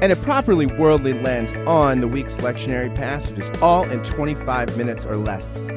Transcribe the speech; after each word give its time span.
and 0.00 0.12
a 0.12 0.16
properly 0.16 0.66
worldly 0.66 1.14
lens 1.14 1.52
on 1.66 2.00
the 2.00 2.08
week's 2.08 2.36
lectionary 2.36 2.94
passages, 2.94 3.50
all 3.60 3.88
in 3.90 4.02
25 4.02 4.76
minutes 4.76 5.04
or 5.04 5.16
less. 5.16 5.68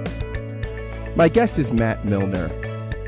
My 1.16 1.30
guest 1.30 1.58
is 1.58 1.72
Matt 1.72 2.06
Milliner. 2.06 2.50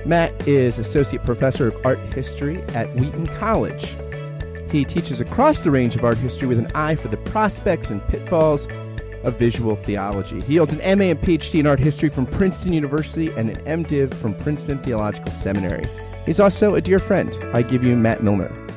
Matt 0.05 0.48
is 0.48 0.80
Associate 0.80 1.23
Professor 1.23 1.67
of 1.67 1.86
Art 1.86 2.00
History 2.14 2.62
at 2.73 2.94
Wheaton 2.95 3.27
College. 3.27 3.95
He 4.72 4.86
teaches 4.86 5.20
across 5.20 5.64
the 5.64 5.72
range 5.72 5.95
of 5.95 6.03
art 6.03 6.17
history 6.17 6.48
with 6.48 6.59
an 6.59 6.72
eye 6.76 6.95
for 6.95 7.08
the 7.08 7.17
prospects 7.17 7.89
and 7.89 8.05
pitfalls 8.08 8.67
of 9.23 9.38
visual 9.38 9.76
theology. 9.76 10.41
He 10.41 10.55
holds 10.55 10.73
an 10.73 10.80
MA 10.98 11.05
and 11.05 11.20
PhD 11.20 11.59
in 11.59 11.67
art 11.67 11.80
history 11.80 12.09
from 12.09 12.26
Princeton 12.26 12.73
University 12.73 13.31
and 13.31 13.50
an 13.50 13.84
MDiv 13.84 14.14
from 14.14 14.36
Princeton 14.36 14.80
Theological 14.80 15.31
Seminary. 15.31 15.86
He's 16.26 16.39
also 16.39 16.76
a 16.76 16.81
dear 16.81 17.00
friend. 17.00 17.36
I 17.53 17.62
give 17.64 17.84
you 17.84 17.95
Matt 17.95 18.23
Milliner. 18.23 18.69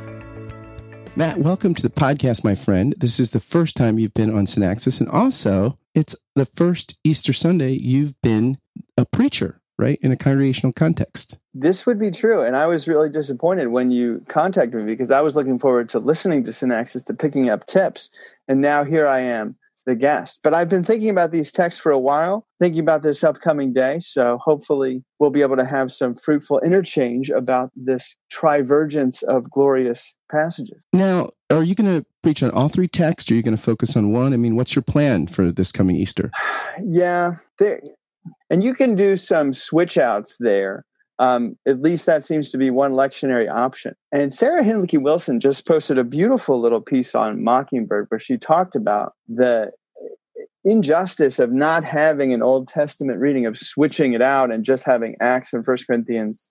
Matt, 1.15 1.37
welcome 1.37 1.75
to 1.75 1.83
the 1.83 1.91
podcast, 1.91 2.43
my 2.43 2.55
friend. 2.55 2.95
This 2.97 3.21
is 3.21 3.31
the 3.31 3.41
first 3.41 3.77
time 3.77 3.99
you've 3.99 4.15
been 4.15 4.35
on 4.35 4.47
Synaxis, 4.47 4.99
and 4.99 5.11
also 5.11 5.79
it's 5.95 6.17
the 6.37 6.47
first 6.47 6.97
Easter 7.05 7.35
Sunday 7.35 7.73
you've 7.73 8.19
been 8.23 8.57
a 8.97 9.05
preacher, 9.05 9.61
right, 9.79 9.99
in 10.01 10.11
a 10.11 10.17
congregational 10.17 10.73
context. 10.73 11.39
This 11.53 11.85
would 11.85 11.99
be 11.99 12.11
true, 12.11 12.41
and 12.41 12.57
I 12.57 12.67
was 12.67 12.89
really 12.89 13.11
disappointed 13.11 13.69
when 13.69 13.91
you 13.91 14.25
contacted 14.29 14.85
me 14.85 14.87
because 14.87 15.11
I 15.11 15.21
was 15.21 15.37
looking 15.37 15.59
forward 15.59 15.91
to 15.91 15.99
listening 15.99 16.45
to 16.45 16.51
Synaxis, 16.51 17.05
to 17.05 17.13
picking 17.13 17.51
up 17.51 17.67
tips, 17.67 18.09
and 18.49 18.63
now 18.63 18.83
here 18.83 19.07
I 19.07 19.21
am 19.21 19.57
the 19.85 19.97
guest. 19.97 20.41
But 20.43 20.55
I've 20.55 20.69
been 20.69 20.85
thinking 20.85 21.11
about 21.11 21.33
these 21.33 21.51
texts 21.51 21.81
for 21.81 21.93
a 21.93 21.99
while, 21.99 22.47
thinking 22.61 22.81
about 22.81 23.03
this 23.03 23.25
upcoming 23.25 23.73
day. 23.73 24.01
So 24.01 24.39
hopefully 24.39 25.05
we'll 25.19 25.31
be 25.31 25.43
able 25.43 25.57
to 25.57 25.65
have 25.65 25.93
some 25.93 26.15
fruitful 26.15 26.61
interchange 26.61 27.31
about 27.31 27.71
this 27.75 28.15
trivergence 28.33 29.23
of 29.25 29.51
glorious 29.51 30.15
passages. 30.31 30.85
Now, 30.93 31.29
are 31.51 31.63
you 31.63 31.75
going 31.75 32.01
to 32.01 32.07
preach 32.23 32.43
on 32.43 32.51
all 32.53 32.69
three 32.69 32.89
texts 32.89 33.31
or 33.31 33.35
are 33.35 33.37
you 33.37 33.43
going 33.43 33.57
to 33.57 33.63
focus 33.63 33.97
on 33.97 34.13
one? 34.13 34.33
I 34.33 34.37
mean, 34.37 34.57
what's 34.57 34.75
your 34.75 34.83
plan 34.83 35.27
for 35.27 35.53
this 35.53 35.73
coming 35.73 35.97
Easter? 35.97 36.31
yeah. 36.85 37.37
There, 37.59 37.81
and 38.51 38.63
you 38.63 38.75
can 38.75 38.95
do 38.95 39.17
some 39.17 39.53
switch 39.53 39.99
outs 39.99 40.37
there. 40.39 40.85
Um, 41.19 41.57
at 41.69 41.81
least 41.81 42.07
that 42.07 42.25
seems 42.25 42.51
to 42.51 42.59
be 42.59 42.71
one 42.71 42.93
lectionary 42.93 43.51
option. 43.51 43.95
And 44.11 44.33
Sarah 44.33 44.65
Hinlicky 44.65 45.01
Wilson 45.01 45.41
just 45.41 45.67
posted 45.67 45.99
a 45.99 46.05
beautiful 46.05 46.61
little 46.61 46.81
piece 46.81 47.15
on 47.15 47.45
Mockingbird 47.45 48.07
where 48.09 48.19
she 48.19 48.39
talked 48.39 48.75
about 48.75 49.13
the 49.29 49.71
injustice 50.65 51.39
of 51.39 51.53
not 51.53 51.85
having 51.85 52.33
an 52.33 52.43
Old 52.43 52.69
Testament 52.69 53.19
reading, 53.21 53.47
of 53.47 53.59
switching 53.59 54.15
it 54.15 54.23
out 54.23 54.51
and 54.51 54.65
just 54.65 54.85
having 54.85 55.17
Acts 55.21 55.53
and 55.53 55.65
First 55.65 55.87
Corinthians 55.87 56.49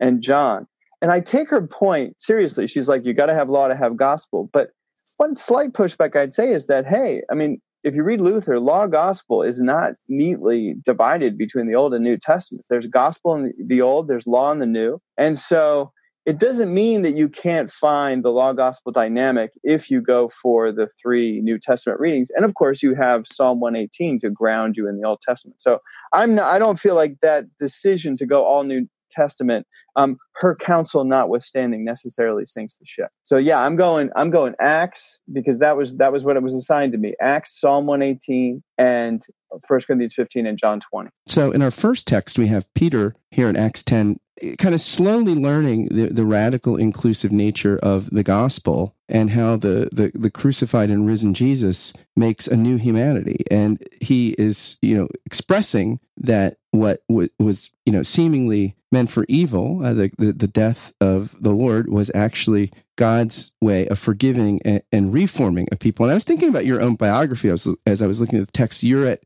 and 0.00 0.22
John. 0.22 0.66
And 1.02 1.10
I 1.10 1.20
take 1.20 1.50
her 1.50 1.66
point 1.66 2.20
seriously. 2.20 2.66
She's 2.66 2.88
like, 2.88 3.04
you 3.04 3.12
got 3.12 3.26
to 3.26 3.34
have 3.34 3.48
law 3.50 3.68
to 3.68 3.76
have 3.76 3.96
gospel. 3.96 4.48
But 4.52 4.70
one 5.16 5.36
slight 5.36 5.72
pushback 5.72 6.16
I'd 6.16 6.32
say 6.32 6.52
is 6.52 6.66
that, 6.66 6.86
hey, 6.86 7.22
I 7.30 7.34
mean, 7.34 7.60
if 7.84 7.94
you 7.94 8.02
read 8.02 8.20
Luther, 8.20 8.58
law 8.58 8.86
gospel 8.86 9.42
is 9.42 9.60
not 9.60 9.92
neatly 10.08 10.74
divided 10.82 11.36
between 11.36 11.66
the 11.66 11.74
Old 11.74 11.92
and 11.92 12.02
New 12.02 12.16
Testament. 12.16 12.64
There's 12.70 12.88
gospel 12.88 13.34
in 13.34 13.52
the 13.64 13.82
Old, 13.82 14.08
there's 14.08 14.26
law 14.26 14.50
in 14.50 14.58
the 14.58 14.66
New. 14.66 14.98
And 15.18 15.38
so 15.38 15.92
it 16.24 16.38
doesn't 16.38 16.72
mean 16.72 17.02
that 17.02 17.16
you 17.16 17.28
can't 17.28 17.70
find 17.70 18.24
the 18.24 18.30
law 18.30 18.54
gospel 18.54 18.90
dynamic 18.90 19.52
if 19.62 19.90
you 19.90 20.00
go 20.00 20.30
for 20.30 20.72
the 20.72 20.88
three 21.00 21.42
New 21.42 21.58
Testament 21.58 22.00
readings. 22.00 22.30
And 22.34 22.46
of 22.46 22.54
course, 22.54 22.82
you 22.82 22.94
have 22.94 23.26
Psalm 23.26 23.60
118 23.60 24.20
to 24.20 24.30
ground 24.30 24.78
you 24.78 24.88
in 24.88 24.98
the 24.98 25.06
Old 25.06 25.20
Testament. 25.20 25.60
So 25.60 25.78
I'm 26.14 26.34
not, 26.34 26.44
I 26.44 26.58
don't 26.58 26.80
feel 26.80 26.94
like 26.94 27.16
that 27.20 27.44
decision 27.58 28.16
to 28.16 28.24
go 28.24 28.44
all 28.44 28.64
New 28.64 28.88
Testament, 29.10 29.66
um, 29.96 30.18
her 30.36 30.54
counsel 30.56 31.04
notwithstanding, 31.04 31.84
necessarily 31.84 32.44
sinks 32.44 32.76
the 32.76 32.86
ship. 32.86 33.10
So 33.22 33.36
yeah, 33.36 33.60
I'm 33.60 33.76
going. 33.76 34.10
I'm 34.16 34.30
going 34.30 34.54
Acts 34.60 35.20
because 35.32 35.58
that 35.60 35.76
was 35.76 35.96
that 35.98 36.12
was 36.12 36.24
what 36.24 36.36
it 36.36 36.42
was 36.42 36.54
assigned 36.54 36.92
to 36.92 36.98
me. 36.98 37.14
Acts, 37.20 37.58
Psalm 37.60 37.86
118, 37.86 38.62
and 38.78 39.22
1 39.48 39.80
Corinthians 39.82 40.14
15 40.14 40.46
and 40.46 40.58
John 40.58 40.80
20. 40.90 41.10
So 41.26 41.52
in 41.52 41.62
our 41.62 41.70
first 41.70 42.06
text, 42.06 42.38
we 42.38 42.48
have 42.48 42.72
Peter 42.74 43.14
here 43.30 43.48
in 43.48 43.56
Acts 43.56 43.82
10 43.82 44.18
kind 44.58 44.74
of 44.74 44.80
slowly 44.80 45.34
learning 45.34 45.86
the, 45.86 46.08
the 46.08 46.24
radical 46.24 46.76
inclusive 46.76 47.32
nature 47.32 47.78
of 47.82 48.10
the 48.10 48.22
gospel 48.22 48.94
and 49.08 49.30
how 49.30 49.56
the, 49.56 49.88
the, 49.92 50.10
the 50.14 50.30
crucified 50.30 50.90
and 50.90 51.06
risen 51.06 51.34
Jesus 51.34 51.92
makes 52.16 52.48
a 52.48 52.56
new 52.56 52.76
humanity. 52.76 53.44
And 53.50 53.82
he 54.00 54.30
is, 54.30 54.76
you 54.82 54.96
know, 54.96 55.08
expressing 55.24 56.00
that 56.16 56.58
what 56.72 57.02
w- 57.08 57.28
was, 57.38 57.70
you 57.86 57.92
know, 57.92 58.02
seemingly 58.02 58.76
meant 58.90 59.10
for 59.10 59.24
evil, 59.28 59.84
uh, 59.84 59.94
the, 59.94 60.10
the, 60.18 60.32
the 60.32 60.48
death 60.48 60.92
of 61.00 61.36
the 61.40 61.52
Lord 61.52 61.90
was 61.90 62.10
actually 62.14 62.72
God's 62.96 63.52
way 63.60 63.86
of 63.88 63.98
forgiving 63.98 64.60
and, 64.64 64.82
and, 64.92 65.12
reforming 65.12 65.68
a 65.72 65.76
people. 65.76 66.04
And 66.04 66.12
I 66.12 66.14
was 66.14 66.24
thinking 66.24 66.48
about 66.48 66.64
your 66.64 66.80
own 66.80 66.94
biography 66.94 67.48
as, 67.48 67.66
as 67.86 68.00
I 68.02 68.06
was 68.06 68.20
looking 68.20 68.38
at 68.38 68.46
the 68.46 68.52
text. 68.52 68.84
You're 68.84 69.06
at 69.06 69.22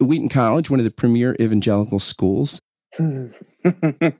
Wheaton 0.00 0.30
College, 0.30 0.70
one 0.70 0.80
of 0.80 0.84
the 0.84 0.90
premier 0.90 1.36
evangelical 1.38 1.98
schools. 1.98 2.60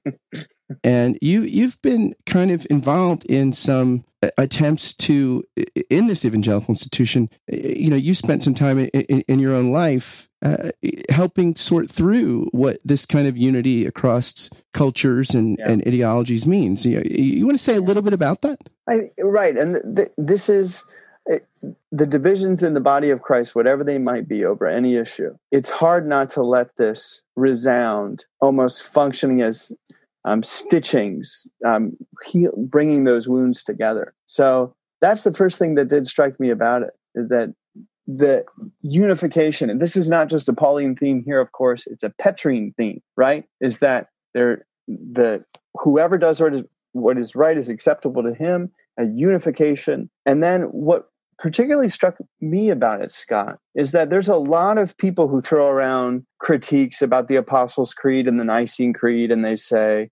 and 0.84 1.18
you 1.20 1.42
you've 1.42 1.80
been 1.82 2.14
kind 2.26 2.50
of 2.50 2.66
involved 2.70 3.24
in 3.26 3.52
some 3.52 4.04
attempts 4.36 4.92
to 4.94 5.44
in 5.88 6.06
this 6.06 6.24
evangelical 6.24 6.70
institution. 6.70 7.28
You 7.48 7.90
know 7.90 7.96
you 7.96 8.14
spent 8.14 8.42
some 8.42 8.54
time 8.54 8.78
in, 8.78 8.88
in, 8.88 9.20
in 9.22 9.38
your 9.38 9.54
own 9.54 9.72
life 9.72 10.28
uh, 10.42 10.70
helping 11.10 11.54
sort 11.54 11.90
through 11.90 12.48
what 12.52 12.78
this 12.84 13.04
kind 13.04 13.28
of 13.28 13.36
unity 13.36 13.84
across 13.84 14.48
cultures 14.72 15.30
and, 15.34 15.58
yeah. 15.58 15.70
and 15.70 15.86
ideologies 15.86 16.46
means. 16.46 16.86
You, 16.86 17.02
you, 17.04 17.44
want 17.44 17.58
to 17.58 17.62
say 17.62 17.76
a 17.76 17.80
little 17.80 18.02
bit 18.02 18.14
about 18.14 18.40
that? 18.42 18.58
I, 18.88 19.10
right 19.18 19.56
and 19.56 19.74
th- 19.74 19.96
th- 19.96 20.12
this 20.16 20.48
is 20.48 20.82
the 21.92 22.06
divisions 22.06 22.62
in 22.62 22.74
the 22.74 22.80
body 22.80 23.10
of 23.10 23.22
Christ, 23.22 23.54
whatever 23.54 23.84
they 23.84 23.98
might 23.98 24.28
be 24.28 24.44
over 24.44 24.66
any 24.66 24.96
issue, 24.96 25.36
it's 25.50 25.70
hard 25.70 26.08
not 26.08 26.30
to 26.30 26.42
let 26.42 26.76
this 26.76 27.22
resound, 27.36 28.24
almost 28.40 28.82
functioning 28.82 29.42
as 29.42 29.72
um, 30.24 30.42
stitchings, 30.42 31.46
um, 31.64 31.96
heal, 32.24 32.52
bringing 32.56 33.04
those 33.04 33.28
wounds 33.28 33.62
together. 33.62 34.14
So 34.26 34.74
that's 35.00 35.22
the 35.22 35.32
first 35.32 35.58
thing 35.58 35.76
that 35.76 35.88
did 35.88 36.06
strike 36.06 36.38
me 36.38 36.50
about 36.50 36.82
it 36.82 36.90
that 37.14 37.54
the 38.06 38.44
unification, 38.82 39.70
and 39.70 39.80
this 39.80 39.96
is 39.96 40.08
not 40.08 40.28
just 40.28 40.48
a 40.48 40.52
Pauline 40.52 40.96
theme 40.96 41.22
here, 41.24 41.40
of 41.40 41.52
course, 41.52 41.86
it's 41.86 42.02
a 42.02 42.10
Petrine 42.10 42.74
theme, 42.76 43.02
right? 43.16 43.44
Is 43.60 43.78
that 43.78 44.08
there 44.34 44.66
the 44.88 45.44
whoever 45.74 46.18
does 46.18 46.40
what 46.40 46.54
is, 46.54 46.64
what 46.92 47.18
is 47.18 47.34
right 47.34 47.56
is 47.56 47.68
acceptable 47.68 48.22
to 48.22 48.34
him, 48.34 48.72
a 48.98 49.04
unification, 49.04 50.10
and 50.26 50.42
then 50.42 50.62
what 50.62 51.09
particularly 51.40 51.88
struck 51.88 52.18
me 52.40 52.70
about 52.70 53.00
it, 53.00 53.10
Scott, 53.10 53.58
is 53.74 53.92
that 53.92 54.10
there's 54.10 54.28
a 54.28 54.36
lot 54.36 54.78
of 54.78 54.96
people 54.98 55.26
who 55.26 55.40
throw 55.40 55.68
around 55.68 56.24
critiques 56.38 57.02
about 57.02 57.26
the 57.26 57.36
Apostles' 57.36 57.94
Creed 57.94 58.28
and 58.28 58.38
the 58.38 58.44
Nicene 58.44 58.92
Creed, 58.92 59.32
and 59.32 59.44
they 59.44 59.56
say, 59.56 60.10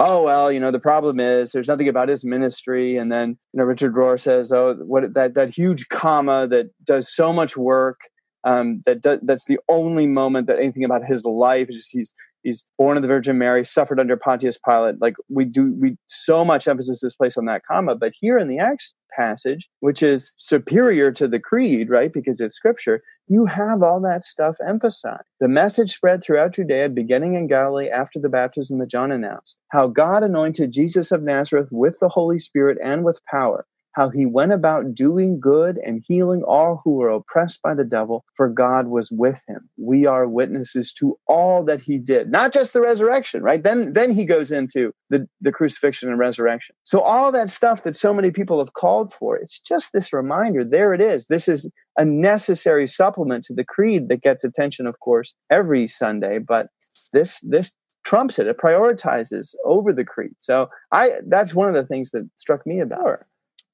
oh 0.00 0.22
well 0.22 0.50
you 0.50 0.58
know 0.58 0.70
the 0.70 0.80
problem 0.80 1.20
is 1.20 1.52
there's 1.52 1.68
nothing 1.68 1.88
about 1.88 2.08
his 2.08 2.24
ministry. 2.24 2.96
And 2.96 3.12
then 3.12 3.36
you 3.52 3.58
know 3.58 3.64
richard 3.64 3.92
rohr 3.92 4.18
says 4.18 4.50
oh 4.50 4.74
what 4.76 5.12
that 5.14 5.34
that 5.34 5.50
huge 5.50 5.88
comma 5.90 6.48
that 6.48 6.70
does 6.82 7.14
so 7.14 7.32
much 7.32 7.56
work 7.56 8.00
um, 8.42 8.82
that 8.86 9.02
do, 9.02 9.18
that's 9.22 9.44
the 9.44 9.60
only 9.68 10.06
moment 10.06 10.46
that 10.46 10.58
anything 10.58 10.84
about 10.84 11.04
his 11.04 11.26
life 11.26 11.68
is 11.68 11.76
just 11.76 11.90
he's 11.92 12.12
he's 12.42 12.64
born 12.78 12.96
of 12.96 13.02
the 13.02 13.08
Virgin 13.08 13.38
Mary, 13.38 13.64
suffered 13.64 14.00
under 14.00 14.16
Pontius 14.16 14.58
Pilate. 14.58 15.00
Like 15.00 15.14
we 15.28 15.44
do, 15.44 15.74
we 15.78 15.96
so 16.06 16.44
much 16.44 16.68
emphasis 16.68 17.02
is 17.02 17.14
placed 17.14 17.38
on 17.38 17.46
that 17.46 17.62
comma. 17.70 17.94
But 17.94 18.12
here 18.18 18.38
in 18.38 18.48
the 18.48 18.58
Acts 18.58 18.94
passage, 19.16 19.68
which 19.80 20.02
is 20.02 20.32
superior 20.38 21.10
to 21.12 21.26
the 21.26 21.40
creed, 21.40 21.90
right? 21.90 22.12
Because 22.12 22.40
it's 22.40 22.56
scripture, 22.56 23.02
you 23.26 23.46
have 23.46 23.82
all 23.82 24.00
that 24.00 24.22
stuff 24.22 24.56
emphasized. 24.66 25.24
The 25.40 25.48
message 25.48 25.92
spread 25.92 26.22
throughout 26.22 26.54
Judea, 26.54 26.88
beginning 26.88 27.34
in 27.34 27.46
Galilee 27.46 27.88
after 27.88 28.18
the 28.18 28.28
baptism 28.28 28.78
that 28.78 28.90
John 28.90 29.12
announced, 29.12 29.56
how 29.68 29.88
God 29.88 30.22
anointed 30.22 30.72
Jesus 30.72 31.12
of 31.12 31.22
Nazareth 31.22 31.68
with 31.70 31.98
the 32.00 32.08
Holy 32.08 32.38
Spirit 32.38 32.78
and 32.82 33.04
with 33.04 33.20
power 33.30 33.66
how 33.92 34.08
he 34.08 34.26
went 34.26 34.52
about 34.52 34.94
doing 34.94 35.40
good 35.40 35.78
and 35.78 36.04
healing 36.06 36.42
all 36.42 36.80
who 36.84 36.96
were 36.96 37.10
oppressed 37.10 37.62
by 37.62 37.74
the 37.74 37.84
devil, 37.84 38.24
for 38.36 38.48
God 38.48 38.86
was 38.86 39.10
with 39.10 39.42
him. 39.48 39.68
We 39.76 40.06
are 40.06 40.28
witnesses 40.28 40.92
to 40.94 41.18
all 41.26 41.64
that 41.64 41.82
he 41.82 41.98
did, 41.98 42.30
not 42.30 42.52
just 42.52 42.72
the 42.72 42.80
resurrection, 42.80 43.42
right? 43.42 43.62
Then, 43.62 43.92
then 43.92 44.12
he 44.12 44.24
goes 44.24 44.52
into 44.52 44.92
the, 45.08 45.28
the 45.40 45.52
crucifixion 45.52 46.08
and 46.08 46.18
resurrection. 46.18 46.76
So 46.84 47.00
all 47.00 47.32
that 47.32 47.50
stuff 47.50 47.82
that 47.82 47.96
so 47.96 48.14
many 48.14 48.30
people 48.30 48.58
have 48.58 48.74
called 48.74 49.12
for, 49.12 49.36
it's 49.36 49.60
just 49.60 49.92
this 49.92 50.12
reminder. 50.12 50.64
There 50.64 50.94
it 50.94 51.00
is. 51.00 51.26
This 51.26 51.48
is 51.48 51.70
a 51.96 52.04
necessary 52.04 52.86
supplement 52.86 53.44
to 53.44 53.54
the 53.54 53.64
creed 53.64 54.08
that 54.08 54.22
gets 54.22 54.44
attention, 54.44 54.86
of 54.86 55.00
course, 55.00 55.34
every 55.50 55.86
Sunday, 55.88 56.38
but 56.38 56.68
this, 57.12 57.40
this 57.40 57.74
trumps 58.04 58.38
it. 58.38 58.46
It 58.46 58.58
prioritizes 58.58 59.54
over 59.64 59.92
the 59.92 60.04
creed. 60.04 60.34
So 60.38 60.68
I 60.92 61.14
that's 61.28 61.54
one 61.54 61.68
of 61.68 61.74
the 61.74 61.86
things 61.86 62.10
that 62.12 62.28
struck 62.36 62.66
me 62.66 62.80
about 62.80 63.06
her. 63.06 63.26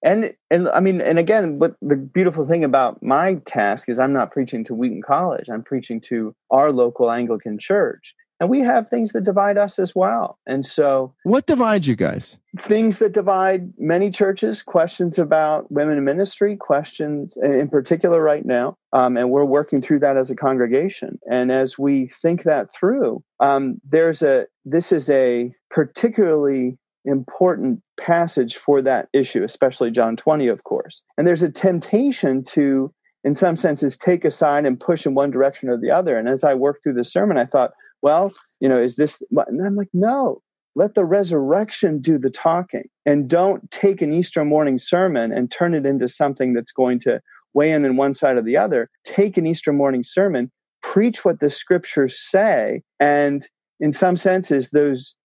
And 0.06 0.32
and 0.50 0.68
I 0.68 0.78
mean, 0.78 1.00
and 1.00 1.18
again, 1.18 1.58
but 1.58 1.74
the 1.82 1.96
beautiful 1.96 2.46
thing 2.46 2.62
about 2.62 3.02
my 3.02 3.34
task 3.44 3.88
is 3.88 3.98
I'm 3.98 4.12
not 4.12 4.30
preaching 4.30 4.64
to 4.66 4.74
Wheaton 4.74 5.02
College. 5.02 5.46
I'm 5.52 5.64
preaching 5.64 6.00
to 6.02 6.32
our 6.48 6.70
local 6.70 7.10
Anglican 7.10 7.58
church. 7.58 8.14
And 8.38 8.50
we 8.50 8.60
have 8.60 8.88
things 8.88 9.12
that 9.12 9.24
divide 9.24 9.56
us 9.56 9.78
as 9.78 9.94
well. 9.94 10.38
And 10.46 10.64
so 10.64 11.14
What 11.24 11.46
divides 11.46 11.88
you 11.88 11.96
guys? 11.96 12.38
Things 12.60 12.98
that 12.98 13.12
divide 13.12 13.72
many 13.78 14.10
churches, 14.10 14.62
questions 14.62 15.18
about 15.18 15.72
women 15.72 15.96
in 15.96 16.04
ministry, 16.04 16.54
questions 16.54 17.36
in 17.42 17.68
particular 17.68 18.18
right 18.18 18.44
now. 18.44 18.76
Um, 18.92 19.16
and 19.16 19.30
we're 19.30 19.46
working 19.46 19.80
through 19.80 20.00
that 20.00 20.18
as 20.18 20.30
a 20.30 20.36
congregation. 20.36 21.18
And 21.30 21.50
as 21.50 21.78
we 21.78 22.08
think 22.22 22.44
that 22.44 22.68
through, 22.78 23.24
um, 23.40 23.80
there's 23.88 24.22
a 24.22 24.46
this 24.64 24.92
is 24.92 25.08
a 25.10 25.52
particularly 25.70 26.78
important 27.06 27.80
passage 27.98 28.56
for 28.56 28.82
that 28.82 29.08
issue, 29.12 29.42
especially 29.42 29.90
John 29.90 30.16
20, 30.16 30.48
of 30.48 30.64
course. 30.64 31.02
And 31.16 31.26
there's 31.26 31.42
a 31.42 31.50
temptation 31.50 32.42
to, 32.50 32.92
in 33.24 33.34
some 33.34 33.56
senses, 33.56 33.96
take 33.96 34.24
a 34.24 34.30
side 34.30 34.66
and 34.66 34.78
push 34.78 35.06
in 35.06 35.14
one 35.14 35.30
direction 35.30 35.68
or 35.68 35.78
the 35.78 35.90
other. 35.90 36.16
And 36.16 36.28
as 36.28 36.44
I 36.44 36.54
worked 36.54 36.82
through 36.82 36.94
the 36.94 37.04
sermon, 37.04 37.38
I 37.38 37.46
thought, 37.46 37.72
well, 38.02 38.32
you 38.60 38.68
know, 38.68 38.80
is 38.80 38.96
this, 38.96 39.22
and 39.30 39.64
I'm 39.64 39.76
like, 39.76 39.88
no, 39.94 40.42
let 40.74 40.94
the 40.94 41.04
resurrection 41.04 42.00
do 42.00 42.18
the 42.18 42.30
talking. 42.30 42.84
And 43.06 43.28
don't 43.28 43.70
take 43.70 44.02
an 44.02 44.12
Easter 44.12 44.44
morning 44.44 44.78
sermon 44.78 45.32
and 45.32 45.50
turn 45.50 45.74
it 45.74 45.86
into 45.86 46.08
something 46.08 46.52
that's 46.52 46.72
going 46.72 47.00
to 47.00 47.20
weigh 47.54 47.72
in 47.72 47.86
on 47.86 47.96
one 47.96 48.12
side 48.12 48.36
or 48.36 48.42
the 48.42 48.58
other. 48.58 48.90
Take 49.04 49.38
an 49.38 49.46
Easter 49.46 49.72
morning 49.72 50.02
sermon, 50.02 50.52
preach 50.82 51.24
what 51.24 51.40
the 51.40 51.48
scriptures 51.48 52.20
say, 52.20 52.82
and 53.00 53.48
in 53.80 53.92
some 53.92 54.16
senses, 54.16 54.70
those 54.70 55.16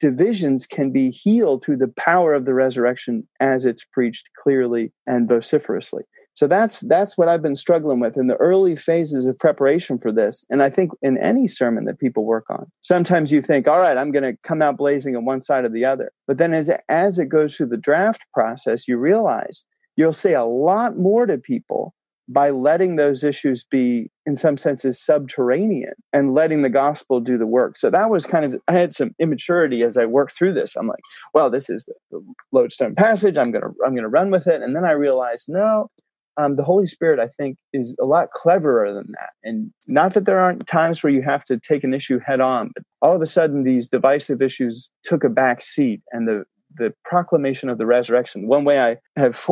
divisions 0.00 0.66
can 0.66 0.90
be 0.90 1.10
healed 1.10 1.64
through 1.64 1.78
the 1.78 1.92
power 1.96 2.34
of 2.34 2.44
the 2.44 2.54
resurrection 2.54 3.26
as 3.40 3.64
it's 3.64 3.84
preached 3.84 4.28
clearly 4.42 4.92
and 5.06 5.28
vociferously. 5.28 6.04
So 6.38 6.46
that's 6.46 6.80
that's 6.82 7.18
what 7.18 7.28
I've 7.28 7.42
been 7.42 7.56
struggling 7.56 7.98
with 7.98 8.16
in 8.16 8.28
the 8.28 8.36
early 8.36 8.76
phases 8.76 9.26
of 9.26 9.36
preparation 9.40 9.98
for 9.98 10.12
this. 10.12 10.44
And 10.48 10.62
I 10.62 10.70
think 10.70 10.92
in 11.02 11.18
any 11.18 11.48
sermon 11.48 11.84
that 11.86 11.98
people 11.98 12.24
work 12.24 12.44
on, 12.48 12.70
sometimes 12.80 13.32
you 13.32 13.42
think, 13.42 13.66
all 13.66 13.80
right, 13.80 13.96
I'm 13.96 14.12
going 14.12 14.22
to 14.22 14.38
come 14.44 14.62
out 14.62 14.76
blazing 14.76 15.16
on 15.16 15.24
one 15.24 15.40
side 15.40 15.64
or 15.64 15.68
the 15.68 15.84
other. 15.84 16.12
But 16.28 16.38
then 16.38 16.54
as 16.54 16.70
as 16.88 17.18
it 17.18 17.28
goes 17.28 17.56
through 17.56 17.70
the 17.70 17.76
draft 17.76 18.22
process, 18.32 18.86
you 18.86 18.98
realize 18.98 19.64
you'll 19.96 20.12
say 20.12 20.34
a 20.34 20.44
lot 20.44 20.96
more 20.96 21.26
to 21.26 21.38
people 21.38 21.92
by 22.28 22.50
letting 22.50 22.96
those 22.96 23.24
issues 23.24 23.64
be, 23.64 24.10
in 24.26 24.36
some 24.36 24.58
senses, 24.58 25.02
subterranean 25.02 25.94
and 26.12 26.34
letting 26.34 26.62
the 26.62 26.68
gospel 26.68 27.20
do 27.20 27.38
the 27.38 27.46
work. 27.46 27.78
So 27.78 27.88
that 27.88 28.10
was 28.10 28.26
kind 28.26 28.44
of, 28.44 28.60
I 28.68 28.74
had 28.74 28.92
some 28.92 29.14
immaturity 29.18 29.82
as 29.82 29.96
I 29.96 30.04
worked 30.04 30.36
through 30.36 30.52
this. 30.52 30.76
I'm 30.76 30.86
like, 30.86 31.00
well, 31.32 31.48
this 31.48 31.70
is 31.70 31.86
the, 31.86 31.94
the 32.10 32.22
lodestone 32.52 32.94
passage. 32.94 33.38
I'm 33.38 33.52
to, 33.52 33.60
I'm 33.84 33.96
to 33.96 34.08
run 34.08 34.30
with 34.30 34.46
it. 34.46 34.62
And 34.62 34.76
then 34.76 34.84
I 34.84 34.90
realized, 34.90 35.46
no, 35.48 35.88
um, 36.36 36.56
the 36.56 36.64
Holy 36.64 36.86
Spirit, 36.86 37.18
I 37.18 37.26
think, 37.26 37.56
is 37.72 37.96
a 38.00 38.04
lot 38.04 38.30
cleverer 38.30 38.92
than 38.92 39.12
that. 39.12 39.30
And 39.42 39.72
not 39.88 40.14
that 40.14 40.24
there 40.24 40.38
aren't 40.38 40.66
times 40.66 41.02
where 41.02 41.12
you 41.12 41.22
have 41.22 41.44
to 41.46 41.58
take 41.58 41.82
an 41.82 41.94
issue 41.94 42.20
head 42.24 42.40
on, 42.40 42.70
but 42.74 42.84
all 43.02 43.16
of 43.16 43.22
a 43.22 43.26
sudden 43.26 43.64
these 43.64 43.88
divisive 43.88 44.40
issues 44.40 44.90
took 45.02 45.24
a 45.24 45.28
back 45.28 45.62
seat 45.62 46.02
and 46.12 46.28
the 46.28 46.44
the 46.76 46.94
proclamation 47.04 47.68
of 47.68 47.78
the 47.78 47.86
resurrection. 47.86 48.46
One 48.46 48.64
way 48.64 48.80
I 48.80 48.96
have 49.16 49.46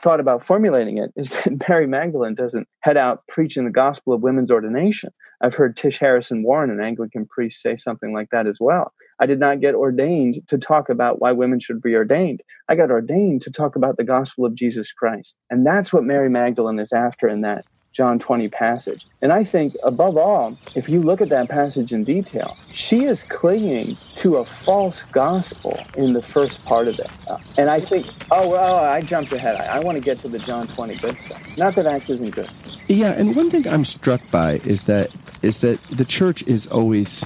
thought 0.00 0.20
about 0.20 0.44
formulating 0.44 0.98
it 0.98 1.12
is 1.16 1.30
that 1.44 1.68
Mary 1.68 1.86
Magdalene 1.86 2.34
doesn't 2.34 2.68
head 2.80 2.96
out 2.96 3.22
preaching 3.28 3.64
the 3.64 3.70
gospel 3.70 4.12
of 4.12 4.22
women's 4.22 4.50
ordination. 4.50 5.10
I've 5.40 5.54
heard 5.54 5.76
Tish 5.76 5.98
Harrison 5.98 6.42
Warren, 6.42 6.70
an 6.70 6.80
Anglican 6.80 7.26
priest, 7.26 7.62
say 7.62 7.76
something 7.76 8.12
like 8.12 8.30
that 8.30 8.46
as 8.46 8.58
well. 8.60 8.92
I 9.18 9.26
did 9.26 9.38
not 9.38 9.60
get 9.60 9.74
ordained 9.74 10.48
to 10.48 10.56
talk 10.56 10.88
about 10.88 11.20
why 11.20 11.32
women 11.32 11.60
should 11.60 11.82
be 11.82 11.94
ordained. 11.94 12.40
I 12.68 12.74
got 12.74 12.90
ordained 12.90 13.42
to 13.42 13.50
talk 13.50 13.76
about 13.76 13.98
the 13.98 14.04
gospel 14.04 14.46
of 14.46 14.54
Jesus 14.54 14.92
Christ. 14.92 15.36
And 15.50 15.66
that's 15.66 15.92
what 15.92 16.04
Mary 16.04 16.30
Magdalene 16.30 16.78
is 16.78 16.92
after 16.92 17.28
in 17.28 17.42
that 17.42 17.64
John 17.92 18.18
20 18.18 18.48
passage. 18.48 19.06
And 19.20 19.32
I 19.32 19.44
think, 19.44 19.76
above 19.82 20.16
all, 20.16 20.56
if 20.74 20.88
you 20.88 21.02
look 21.02 21.20
at 21.20 21.28
that 21.30 21.48
passage 21.48 21.92
in 21.92 22.04
detail, 22.04 22.56
she 22.72 23.04
is 23.04 23.24
clinging 23.24 23.98
to 24.16 24.36
a 24.36 24.44
false 24.44 25.02
gospel 25.12 25.78
in 25.96 26.12
the 26.12 26.22
first 26.22 26.62
part 26.62 26.86
of 26.86 26.98
it. 26.98 27.10
And 27.56 27.68
I 27.68 27.80
think, 27.80 28.06
oh, 28.30 28.48
well, 28.48 28.76
I 28.76 29.00
jumped 29.00 29.32
ahead. 29.32 29.56
I, 29.56 29.76
I 29.76 29.80
want 29.80 29.98
to 29.98 30.04
get 30.04 30.18
to 30.20 30.28
the 30.28 30.38
John 30.38 30.68
20 30.68 30.96
good 30.96 31.16
stuff. 31.16 31.42
Not 31.56 31.74
that 31.74 31.86
Acts 31.86 32.10
isn't 32.10 32.30
good. 32.30 32.50
Yeah, 32.88 33.12
and 33.12 33.36
one 33.36 33.50
thing 33.50 33.66
I'm 33.68 33.84
struck 33.84 34.20
by 34.30 34.54
is 34.64 34.84
that 34.84 35.14
is 35.42 35.60
that 35.60 35.80
the 35.84 36.04
church 36.04 36.42
is 36.42 36.66
always 36.66 37.24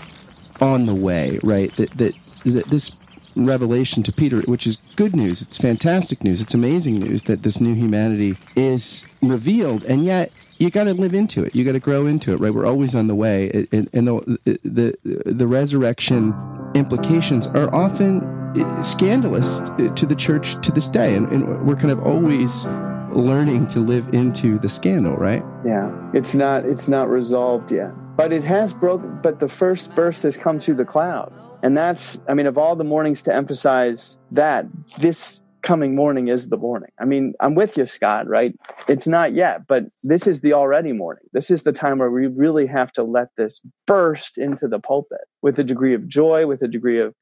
on 0.60 0.86
the 0.86 0.94
way, 0.94 1.40
right? 1.42 1.74
That 1.76 1.90
that, 1.96 2.14
that 2.44 2.66
this 2.66 2.92
revelation 3.36 4.02
to 4.04 4.12
Peter, 4.12 4.42
which 4.42 4.66
is 4.66 4.78
good 4.96 5.16
news. 5.16 5.42
It's 5.42 5.56
fantastic 5.56 6.22
news. 6.22 6.40
It's 6.40 6.54
amazing 6.54 6.98
news 6.98 7.24
that 7.24 7.42
this 7.42 7.60
new 7.60 7.74
humanity 7.74 8.38
is 8.56 9.06
revealed, 9.22 9.84
and 9.84 10.04
yet 10.04 10.30
you 10.64 10.70
got 10.70 10.84
to 10.84 10.94
live 10.94 11.14
into 11.14 11.44
it. 11.44 11.54
You 11.54 11.62
got 11.64 11.72
to 11.72 11.80
grow 11.80 12.06
into 12.06 12.32
it, 12.32 12.36
right? 12.40 12.52
We're 12.52 12.66
always 12.66 12.94
on 12.94 13.06
the 13.06 13.14
way, 13.14 13.66
and, 13.70 13.88
and 13.92 14.08
the, 14.08 14.58
the 14.64 14.96
the 15.26 15.46
resurrection 15.46 16.34
implications 16.74 17.46
are 17.48 17.72
often 17.74 18.24
eh, 18.56 18.82
scandalous 18.82 19.60
to 19.60 20.06
the 20.06 20.16
church 20.16 20.60
to 20.66 20.72
this 20.72 20.88
day, 20.88 21.14
and, 21.14 21.28
and 21.28 21.66
we're 21.66 21.76
kind 21.76 21.90
of 21.90 22.00
always 22.00 22.64
learning 23.12 23.66
to 23.68 23.80
live 23.80 24.12
into 24.14 24.58
the 24.58 24.68
scandal, 24.68 25.16
right? 25.16 25.44
Yeah, 25.64 25.92
it's 26.14 26.34
not 26.34 26.64
it's 26.64 26.88
not 26.88 27.08
resolved 27.08 27.70
yet 27.70 27.92
but 28.16 28.32
it 28.32 28.44
has 28.44 28.72
broken 28.72 29.18
but 29.22 29.40
the 29.40 29.48
first 29.48 29.92
burst 29.96 30.22
has 30.22 30.36
come 30.36 30.60
through 30.60 30.74
the 30.76 30.84
clouds 30.84 31.48
and 31.64 31.76
that's 31.76 32.16
i 32.28 32.34
mean 32.34 32.46
of 32.46 32.56
all 32.56 32.76
the 32.76 32.84
mornings 32.84 33.22
to 33.22 33.34
emphasize 33.34 34.16
that 34.30 34.66
this 34.98 35.40
coming 35.64 35.96
morning 35.96 36.28
is 36.28 36.50
the 36.50 36.56
morning. 36.56 36.90
I 37.00 37.04
mean, 37.04 37.32
I'm 37.40 37.54
with 37.54 37.76
you, 37.76 37.86
Scott, 37.86 38.28
right? 38.28 38.54
It's 38.86 39.06
not 39.06 39.34
yet, 39.34 39.66
but 39.66 39.84
this 40.04 40.26
is 40.26 40.42
the 40.42 40.52
already 40.52 40.92
morning. 40.92 41.24
This 41.32 41.50
is 41.50 41.64
the 41.64 41.72
time 41.72 41.98
where 41.98 42.10
we 42.10 42.28
really 42.28 42.66
have 42.66 42.92
to 42.92 43.02
let 43.02 43.28
this 43.36 43.60
burst 43.86 44.38
into 44.38 44.68
the 44.68 44.78
pulpit 44.78 45.26
with 45.42 45.58
a 45.58 45.64
degree 45.64 45.94
of 45.94 46.06
joy, 46.06 46.46
with 46.46 46.62
a 46.62 46.68
degree 46.68 47.00
of 47.00 47.14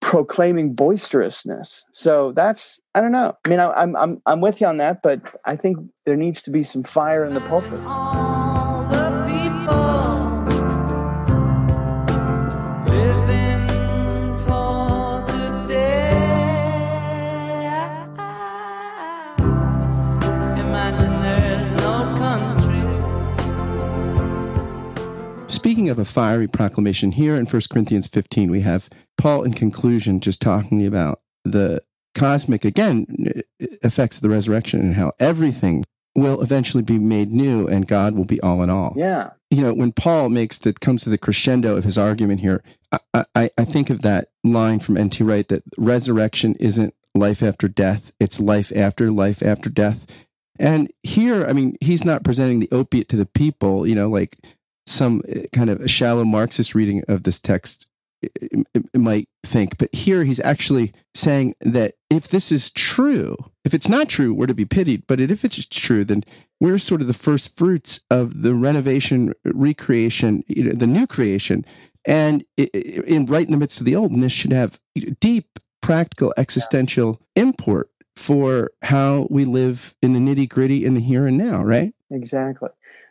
proclaiming 0.00 0.74
boisterousness. 0.74 1.84
So 1.90 2.30
that's 2.32 2.78
I 2.94 3.00
don't 3.00 3.12
know. 3.12 3.36
I 3.44 3.48
mean, 3.48 3.58
I, 3.58 3.72
I'm 3.72 3.96
I'm 3.96 4.22
I'm 4.26 4.40
with 4.40 4.60
you 4.60 4.66
on 4.66 4.76
that, 4.76 5.02
but 5.02 5.20
I 5.46 5.56
think 5.56 5.78
there 6.04 6.16
needs 6.16 6.42
to 6.42 6.50
be 6.50 6.62
some 6.62 6.84
fire 6.84 7.24
in 7.24 7.34
the 7.34 7.40
pulpit. 7.40 8.27
Speaking 25.78 25.90
of 25.90 26.00
a 26.00 26.04
fiery 26.04 26.48
proclamation, 26.48 27.12
here 27.12 27.36
in 27.36 27.46
1 27.46 27.62
Corinthians 27.70 28.08
15, 28.08 28.50
we 28.50 28.62
have 28.62 28.90
Paul 29.16 29.44
in 29.44 29.54
conclusion 29.54 30.18
just 30.18 30.42
talking 30.42 30.84
about 30.84 31.20
the 31.44 31.84
cosmic, 32.16 32.64
again, 32.64 33.06
effects 33.60 34.16
of 34.16 34.24
the 34.24 34.28
resurrection 34.28 34.80
and 34.80 34.94
how 34.96 35.12
everything 35.20 35.84
will 36.16 36.42
eventually 36.42 36.82
be 36.82 36.98
made 36.98 37.30
new 37.30 37.68
and 37.68 37.86
God 37.86 38.16
will 38.16 38.24
be 38.24 38.40
all 38.40 38.60
in 38.64 38.70
all. 38.70 38.92
Yeah. 38.96 39.30
You 39.52 39.62
know, 39.62 39.72
when 39.72 39.92
Paul 39.92 40.30
makes 40.30 40.58
that 40.58 40.80
comes 40.80 41.04
to 41.04 41.10
the 41.10 41.16
crescendo 41.16 41.76
of 41.76 41.84
his 41.84 41.96
argument 41.96 42.40
here, 42.40 42.64
I, 43.14 43.24
I, 43.36 43.50
I 43.56 43.64
think 43.64 43.88
of 43.88 44.02
that 44.02 44.30
line 44.42 44.80
from 44.80 44.96
N.T. 44.96 45.22
Wright 45.22 45.46
that 45.46 45.62
resurrection 45.76 46.56
isn't 46.56 46.92
life 47.14 47.40
after 47.40 47.68
death, 47.68 48.10
it's 48.18 48.40
life 48.40 48.72
after 48.74 49.12
life 49.12 49.44
after 49.44 49.70
death. 49.70 50.06
And 50.58 50.92
here, 51.04 51.46
I 51.46 51.52
mean, 51.52 51.76
he's 51.80 52.04
not 52.04 52.24
presenting 52.24 52.58
the 52.58 52.68
opiate 52.72 53.08
to 53.10 53.16
the 53.16 53.26
people, 53.26 53.86
you 53.86 53.94
know, 53.94 54.08
like 54.08 54.38
some 54.88 55.22
uh, 55.28 55.40
kind 55.52 55.70
of 55.70 55.90
shallow 55.90 56.24
Marxist 56.24 56.74
reading 56.74 57.02
of 57.08 57.22
this 57.22 57.40
text 57.40 57.86
might 58.94 59.28
think. 59.44 59.78
But 59.78 59.94
here 59.94 60.24
he's 60.24 60.40
actually 60.40 60.92
saying 61.14 61.54
that 61.60 61.94
if 62.10 62.28
this 62.28 62.50
is 62.50 62.70
true, 62.70 63.36
if 63.64 63.74
it's 63.74 63.88
not 63.88 64.08
true, 64.08 64.34
we're 64.34 64.46
to 64.46 64.54
be 64.54 64.64
pitied. 64.64 65.06
But 65.06 65.20
if 65.20 65.44
it's 65.44 65.64
true, 65.66 66.04
then 66.04 66.24
we're 66.60 66.78
sort 66.78 67.00
of 67.00 67.06
the 67.06 67.14
first 67.14 67.56
fruits 67.56 68.00
of 68.10 68.42
the 68.42 68.54
renovation, 68.54 69.34
recreation, 69.44 70.42
you 70.48 70.64
know, 70.64 70.72
the 70.72 70.86
new 70.86 71.06
creation. 71.06 71.64
And 72.04 72.44
in 72.56 73.26
right 73.26 73.46
in 73.46 73.52
the 73.52 73.58
midst 73.58 73.80
of 73.80 73.86
the 73.86 73.94
old, 73.94 74.10
and 74.10 74.22
this 74.22 74.32
should 74.32 74.52
have 74.52 74.80
deep, 75.20 75.58
practical, 75.82 76.32
existential 76.36 77.20
import 77.36 77.90
for 78.16 78.70
how 78.82 79.28
we 79.30 79.44
live 79.44 79.94
in 80.02 80.12
the 80.12 80.18
nitty 80.18 80.48
gritty 80.48 80.84
in 80.84 80.94
the 80.94 81.00
here 81.00 81.26
and 81.26 81.38
now, 81.38 81.62
right? 81.62 81.94
Exactly. 82.10 82.70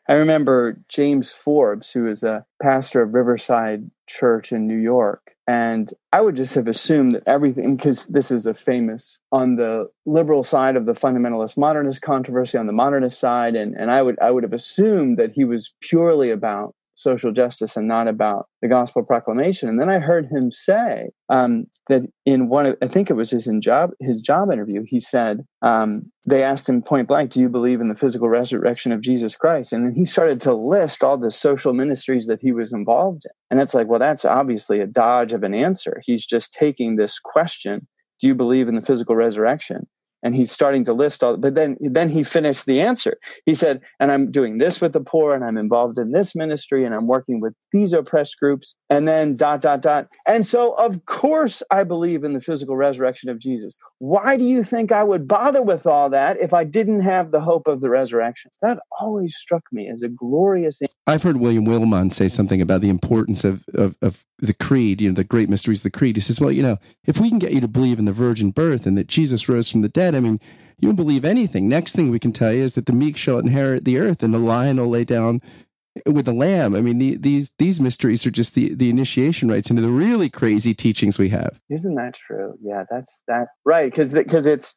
I 0.10 0.16
remember 0.16 0.78
James 0.90 1.32
Forbes, 1.32 1.92
who 1.92 2.08
is 2.08 2.24
a 2.24 2.46
pastor 2.62 3.02
of 3.02 3.14
Riverside 3.14 3.92
Church 4.08 4.52
in 4.52 4.68
New 4.68 4.78
York. 4.78 5.36
And 5.46 5.94
I 6.12 6.22
would 6.22 6.36
just 6.36 6.56
have 6.56 6.68
assumed 6.68 7.16
that 7.16 7.24
everything, 7.26 7.76
because 7.76 8.08
this 8.08 8.32
is 8.32 8.46
a 8.46 8.54
famous 8.54 9.20
on 9.32 9.56
the 9.56 9.90
liberal 10.06 10.44
side 10.44 10.76
of 10.76 10.86
the 10.86 10.94
fundamentalist 10.94 11.58
modernist 11.58 12.02
controversy, 12.02 12.58
on 12.58 12.68
the 12.68 12.74
modernist 12.74 13.20
side, 13.20 13.56
and, 13.56 13.74
and 13.76 13.90
I 13.90 14.02
would 14.02 14.20
I 14.20 14.32
would 14.32 14.44
have 14.44 14.52
assumed 14.52 15.18
that 15.18 15.34
he 15.34 15.46
was 15.46 15.74
purely 15.80 16.32
about 16.32 16.76
social 16.98 17.32
justice 17.32 17.78
and 17.78 17.88
not 17.88 18.08
about 18.08 18.48
the 18.62 18.68
gospel 18.68 19.04
proclamation. 19.04 19.70
And 19.70 19.80
then 19.80 19.90
I 19.90 20.00
heard 20.00 20.26
him 20.26 20.52
say 20.52 21.10
um, 21.30 21.66
that 21.90 22.02
in 22.26 22.50
one 22.50 22.66
of, 22.66 22.78
I 22.82 22.88
think 22.88 23.10
it 23.10 23.14
was 23.14 23.30
his 23.30 23.48
job 23.62 23.92
his 24.00 24.20
job 24.20 24.52
interview, 24.52 24.84
he 24.86 25.00
said 25.00 25.46
um, 25.62 26.12
they 26.28 26.44
asked 26.44 26.68
him 26.68 26.82
point 26.82 27.08
blank, 27.08 27.32
"Do 27.32 27.40
you 27.40 27.50
believe 27.50 27.80
in 27.80 27.88
the 27.88 27.96
physical 27.96 28.28
resurrection 28.28 28.92
of 28.92 29.02
Jesus 29.02 29.36
Christ?" 29.36 29.72
And 29.72 29.86
then 29.86 29.94
he 29.94 30.06
started 30.06 30.42
to 30.42 30.54
list 30.54 31.04
all 31.04 31.18
the 31.18 31.32
social 31.32 31.74
ministries 31.74 32.28
that 32.28 32.42
he 32.42 32.52
was 32.52 32.74
involved 32.74 33.26
in. 33.26 33.32
And 33.50 33.62
it's 33.62 33.74
like, 33.74 33.88
well, 33.88 34.00
that's 34.00 34.26
obviously 34.26 34.80
a 34.80 34.88
dodge 34.88 35.34
of 35.34 35.44
an 35.44 35.54
answer. 35.54 36.02
He's 36.04 36.26
just 36.26 36.52
taking 36.52 36.96
this 36.96 37.20
question. 37.20 37.88
Do 38.20 38.28
you 38.28 38.34
believe 38.34 38.68
in 38.68 38.76
the 38.76 38.82
physical 38.82 39.16
resurrection? 39.16 39.88
And 40.24 40.36
he's 40.36 40.52
starting 40.52 40.84
to 40.84 40.94
list 40.94 41.24
all 41.24 41.38
but 41.38 41.56
then 41.56 41.78
then 41.80 42.10
he 42.10 42.24
finished 42.24 42.66
the 42.66 42.80
answer. 42.82 43.16
He 43.46 43.56
said 43.56 43.82
and 44.00 44.12
i'm 44.12 44.32
doing 44.32 44.58
this 44.58 44.82
with 44.82 44.94
the 44.94 45.02
poor 45.02 45.34
and 45.34 45.44
i'm 45.44 45.58
involved 45.58 45.98
in 45.98 46.12
this 46.12 46.36
ministry 46.36 46.86
and 46.86 46.94
i'm 46.96 47.08
working 47.08 47.40
with 47.40 47.54
these 47.72 47.94
oppressed 47.94 48.38
groups 48.40 48.76
and 48.90 49.08
then 49.08 49.36
dot 49.36 49.62
dot 49.62 49.82
dot. 49.82 50.08
And 50.28 50.46
so 50.46 50.74
of 50.74 51.06
course 51.06 51.64
i 51.72 51.84
believe 51.84 52.24
in 52.24 52.34
the 52.34 52.42
physical 52.42 52.76
resurrection 52.76 53.30
of 53.30 53.40
jesus. 53.40 53.78
Why 54.00 54.38
do 54.38 54.44
you 54.44 54.64
think 54.64 54.92
i 54.92 55.04
would 55.04 55.28
bother 55.28 55.64
with 55.64 55.86
all 55.86 56.10
that 56.10 56.38
if 56.40 56.54
i 56.54 56.64
didn't 56.64 57.02
have 57.02 57.32
the 57.32 57.42
hope 57.42 57.68
of 57.68 57.82
the 57.82 57.90
resurrection? 57.90 58.52
That 58.62 58.80
always 59.00 59.36
struck 59.36 59.64
me 59.72 59.90
as 59.90 60.02
a 60.04 60.10
glorious 60.10 60.82
i've 61.08 61.24
heard 61.24 61.38
william 61.38 61.66
willimon 61.66 62.12
say 62.12 62.28
something 62.28 62.62
about 62.62 62.82
the 62.82 62.90
importance 62.90 63.44
of, 63.44 63.66
of, 63.74 63.96
of 64.02 64.24
the 64.40 64.54
creed 64.54 65.02
you 65.02 65.10
know 65.10 65.16
the 65.16 65.24
great 65.24 65.50
mysteries 65.50 65.80
of 65.80 65.84
the 65.84 65.90
creed 65.90 66.16
he 66.16 66.22
says 66.22 66.40
well 66.40 66.52
you 66.52 66.62
know 66.62 66.78
if 67.06 67.20
we 67.20 67.30
can 67.30 67.40
get 67.40 67.54
you 67.54 67.62
to 67.62 67.68
believe 67.68 67.98
in 67.98 68.06
the 68.06 68.12
virgin 68.12 68.52
birth 68.52 68.86
and 68.86 68.98
that 68.98 69.08
jesus 69.08 69.50
rose 69.50 69.72
from 69.72 69.82
the 69.82 69.90
dead 69.90 70.14
I 70.14 70.20
mean, 70.20 70.40
you 70.80 70.90
won't 70.90 70.98
believe 70.98 71.26
anything. 71.26 71.68
Next 71.68 71.94
thing 71.94 72.12
we 72.12 72.20
can 72.20 72.32
tell 72.32 72.54
you 72.54 72.64
is 72.64 72.76
that 72.76 72.86
the 72.86 72.94
meek 72.94 73.18
shall 73.18 73.40
inherit 73.40 73.84
the 73.84 73.98
earth 73.98 74.22
and 74.22 74.34
the 74.34 74.40
lion 74.40 74.78
will 74.78 74.88
lay 74.88 75.04
down 75.04 75.42
with 76.06 76.26
the 76.26 76.34
lamb. 76.34 76.76
I 76.76 76.82
mean, 76.82 77.00
the, 77.00 77.18
these 77.18 77.52
these 77.58 77.82
mysteries 77.82 78.26
are 78.26 78.32
just 78.32 78.54
the 78.54 78.76
the 78.76 78.90
initiation 78.90 79.50
rites 79.50 79.72
into 79.72 79.82
the 79.82 79.90
really 79.90 80.30
crazy 80.30 80.76
teachings 80.76 81.18
we 81.18 81.30
have. 81.30 81.60
Isn't 81.70 81.96
that 81.96 82.14
true? 82.14 82.54
Yeah, 82.62 82.84
that's 82.92 83.24
that's 83.28 83.58
right. 83.66 83.90
Because 83.90 84.14
because 84.14 84.46
it's 84.46 84.76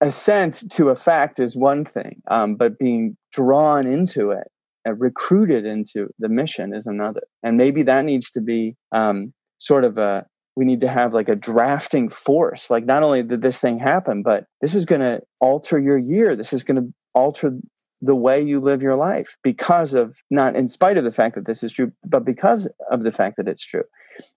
assent 0.00 0.70
to 0.72 0.88
a 0.88 0.96
fact 0.96 1.40
is 1.40 1.54
one 1.54 1.84
thing, 1.84 2.22
um, 2.30 2.54
but 2.54 2.78
being 2.78 3.18
drawn 3.32 3.86
into 3.86 4.30
it, 4.30 4.48
recruited 4.84 5.66
into 5.66 6.08
the 6.18 6.28
mission 6.28 6.74
is 6.74 6.86
another. 6.86 7.22
And 7.42 7.56
maybe 7.56 7.82
that 7.84 8.04
needs 8.04 8.30
to 8.30 8.40
be 8.40 8.76
um, 8.92 9.32
sort 9.58 9.84
of 9.84 9.98
a 9.98 10.26
we 10.56 10.64
need 10.64 10.80
to 10.80 10.88
have 10.88 11.14
like 11.14 11.28
a 11.28 11.36
drafting 11.36 12.08
force. 12.08 12.68
Like 12.68 12.84
not 12.84 13.04
only 13.04 13.22
did 13.22 13.42
this 13.42 13.60
thing 13.60 13.78
happen, 13.78 14.24
but 14.24 14.46
this 14.60 14.74
is 14.74 14.84
going 14.84 15.00
to 15.02 15.20
alter 15.40 15.78
your 15.78 15.96
year. 15.96 16.34
This 16.34 16.52
is 16.52 16.64
going 16.64 16.82
to 16.82 16.92
alter 17.14 17.52
the 18.00 18.16
way 18.16 18.42
you 18.42 18.58
live 18.58 18.82
your 18.82 18.96
life 18.96 19.36
because 19.44 19.94
of 19.94 20.16
not 20.32 20.56
in 20.56 20.66
spite 20.66 20.96
of 20.96 21.04
the 21.04 21.12
fact 21.12 21.36
that 21.36 21.46
this 21.46 21.62
is 21.62 21.72
true, 21.72 21.92
but 22.04 22.24
because 22.24 22.68
of 22.90 23.04
the 23.04 23.12
fact 23.12 23.36
that 23.36 23.46
it's 23.46 23.64
true. 23.64 23.84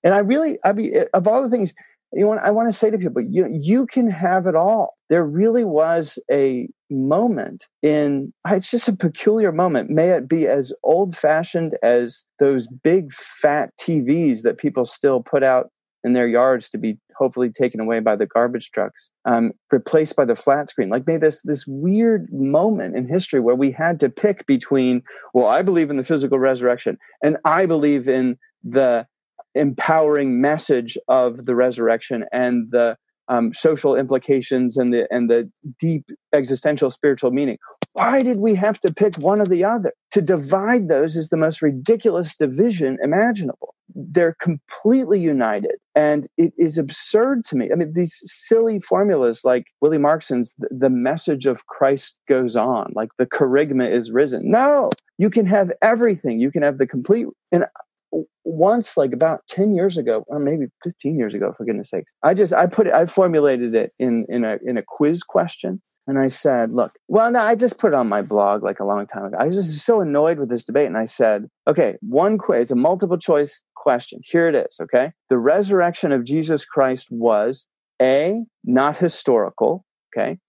And 0.03 0.13
I 0.13 0.19
really, 0.19 0.60
I 0.63 0.74
mean, 0.74 0.93
of 1.13 1.27
all 1.27 1.41
the 1.41 1.50
things 1.50 1.74
you 2.13 2.27
want, 2.27 2.41
I 2.41 2.51
want 2.51 2.68
to 2.68 2.77
say 2.77 2.89
to 2.89 2.98
people, 2.98 3.22
you 3.22 3.48
you 3.51 3.86
can 3.86 4.10
have 4.10 4.48
it 4.48 4.56
all. 4.56 4.96
There 5.10 5.25
really 5.25 5.63
was 5.63 6.20
a 6.30 6.68
moment 6.89 7.68
in 7.82 8.34
it's 8.48 8.70
just 8.70 8.89
a 8.89 8.96
peculiar 8.96 9.51
moment. 9.51 9.89
May 9.89 10.10
it 10.10 10.27
be 10.27 10.48
as 10.48 10.74
old 10.84 11.15
fashioned 11.15 11.77
as 11.82 12.24
those 12.39 12.68
big 12.68 13.13
fat 13.13 13.72
TVs 13.80 14.41
that 14.41 14.58
people 14.58 14.86
still 14.86 15.22
put 15.22 15.44
out 15.44 15.70
in 16.03 16.13
their 16.13 16.27
yards 16.27 16.68
to 16.70 16.77
be 16.77 16.98
hopefully 17.15 17.50
taken 17.50 17.80
away 17.80 18.00
by 18.00 18.15
the 18.15 18.25
garbage 18.25 18.72
trucks, 18.72 19.10
um, 19.25 19.51
replaced 19.72 20.15
by 20.15 20.25
the 20.25 20.36
flat 20.36 20.70
screen. 20.70 20.89
Like 20.89 21.06
maybe 21.06 21.22
this 21.22 21.41
this 21.44 21.65
weird 21.68 22.27
moment 22.32 22.98
in 22.98 23.08
history 23.08 23.39
where 23.39 23.56
we 23.56 23.72
had 23.72 24.00
to 24.01 24.10
pick 24.10 24.46
between, 24.48 25.03
well, 25.34 25.48
I 25.48 25.62
believe 25.62 25.89
in 25.89 25.98
the 25.98 26.03
physical 26.03 26.39
resurrection, 26.39 26.98
and 27.24 27.38
I 27.46 27.65
believe 27.65 28.10
in 28.10 28.38
the 28.63 29.08
empowering 29.55 30.41
message 30.41 30.98
of 31.08 31.46
the 31.46 31.55
resurrection 31.55 32.25
and 32.31 32.70
the 32.72 32.98
um, 33.27 33.53
social 33.53 33.96
implications 33.96 34.77
and 34.77 34.93
the 34.93 35.08
and 35.10 35.29
the 35.29 35.50
deep 35.79 36.05
existential 36.34 36.89
spiritual 36.89 37.31
meaning. 37.31 37.58
Why 37.93 38.22
did 38.22 38.38
we 38.39 38.55
have 38.55 38.79
to 38.81 38.93
pick 38.93 39.15
one 39.17 39.41
or 39.41 39.46
the 39.46 39.65
other? 39.65 39.93
To 40.12 40.22
divide 40.22 40.88
those 40.88 41.15
is 41.15 41.29
the 41.29 41.38
most 41.38 41.62
ridiculous 41.62 42.36
division 42.36 42.98
imaginable. 43.03 43.75
They're 43.93 44.36
completely 44.39 45.20
united. 45.20 45.75
And 45.93 46.27
it 46.38 46.53
is 46.58 46.77
absurd 46.77 47.43
to 47.46 47.58
me. 47.58 47.70
I 47.72 47.75
mean, 47.75 47.91
these 47.93 48.22
silly 48.24 48.79
formulas 48.79 49.41
like 49.43 49.65
Willi 49.81 49.98
Marxsen's, 49.98 50.55
the 50.58 50.89
message 50.89 51.46
of 51.46 51.65
Christ 51.65 52.20
goes 52.29 52.55
on, 52.55 52.93
like 52.96 53.10
the 53.17 53.25
kerygma 53.25 53.93
is 53.93 54.10
risen. 54.10 54.43
No, 54.46 54.89
you 55.17 55.29
can 55.29 55.46
have 55.48 55.72
everything. 55.81 56.39
You 56.39 56.50
can 56.50 56.63
have 56.63 56.77
the 56.77 56.88
complete. 56.88 57.27
And 57.51 57.65
once 58.44 58.98
like 58.98 59.13
about 59.13 59.41
10 59.48 59.74
years 59.74 59.98
ago 59.98 60.24
or 60.27 60.39
maybe 60.39 60.65
15 60.84 61.18
years 61.18 61.34
ago 61.34 61.53
for 61.56 61.65
goodness 61.65 61.89
sakes 61.89 62.15
i 62.24 62.34
just 62.34 62.53
i 62.53 62.65
put 62.65 62.88
it 62.88 62.94
i 62.94 63.06
formulated 63.06 63.75
it 63.75 63.94
in 64.00 64.25
in 64.30 64.44
a 64.44 64.58
in 64.65 64.77
a 64.77 64.84
quiz 64.86 65.24
question 65.24 65.82
and 66.08 66.20
i 66.20 66.27
said 66.27 66.72
look 66.74 66.91
well 67.08 67.32
no 67.32 67.39
i 67.39 67.56
just 67.56 67.77
put 67.77 67.94
it 67.94 67.94
on 67.94 68.10
my 68.10 68.22
blog 68.22 68.63
like 68.63 68.80
a 68.80 68.86
long 68.86 69.06
time 69.06 69.25
ago. 69.25 69.38
I 69.39 69.48
was 69.48 69.56
just 69.56 69.86
so 69.86 70.01
annoyed 70.01 70.38
with 70.38 70.50
this 70.50 70.65
debate 70.65 70.88
and 70.88 70.98
i 70.98 71.06
said 71.06 71.48
okay 71.68 71.96
one 72.01 72.38
quiz 72.38 72.72
a 72.72 72.75
multiple 72.75 73.18
choice 73.18 73.62
question. 73.75 74.20
Here 74.24 74.48
it 74.48 74.53
is 74.53 74.77
okay? 74.80 75.12
The 75.30 75.38
resurrection 75.38 76.12
of 76.12 76.24
jesus 76.24 76.65
christ 76.65 77.08
was 77.10 77.68
a 78.01 78.44
not 78.63 78.98
historical 78.98 79.86
okay 80.13 80.39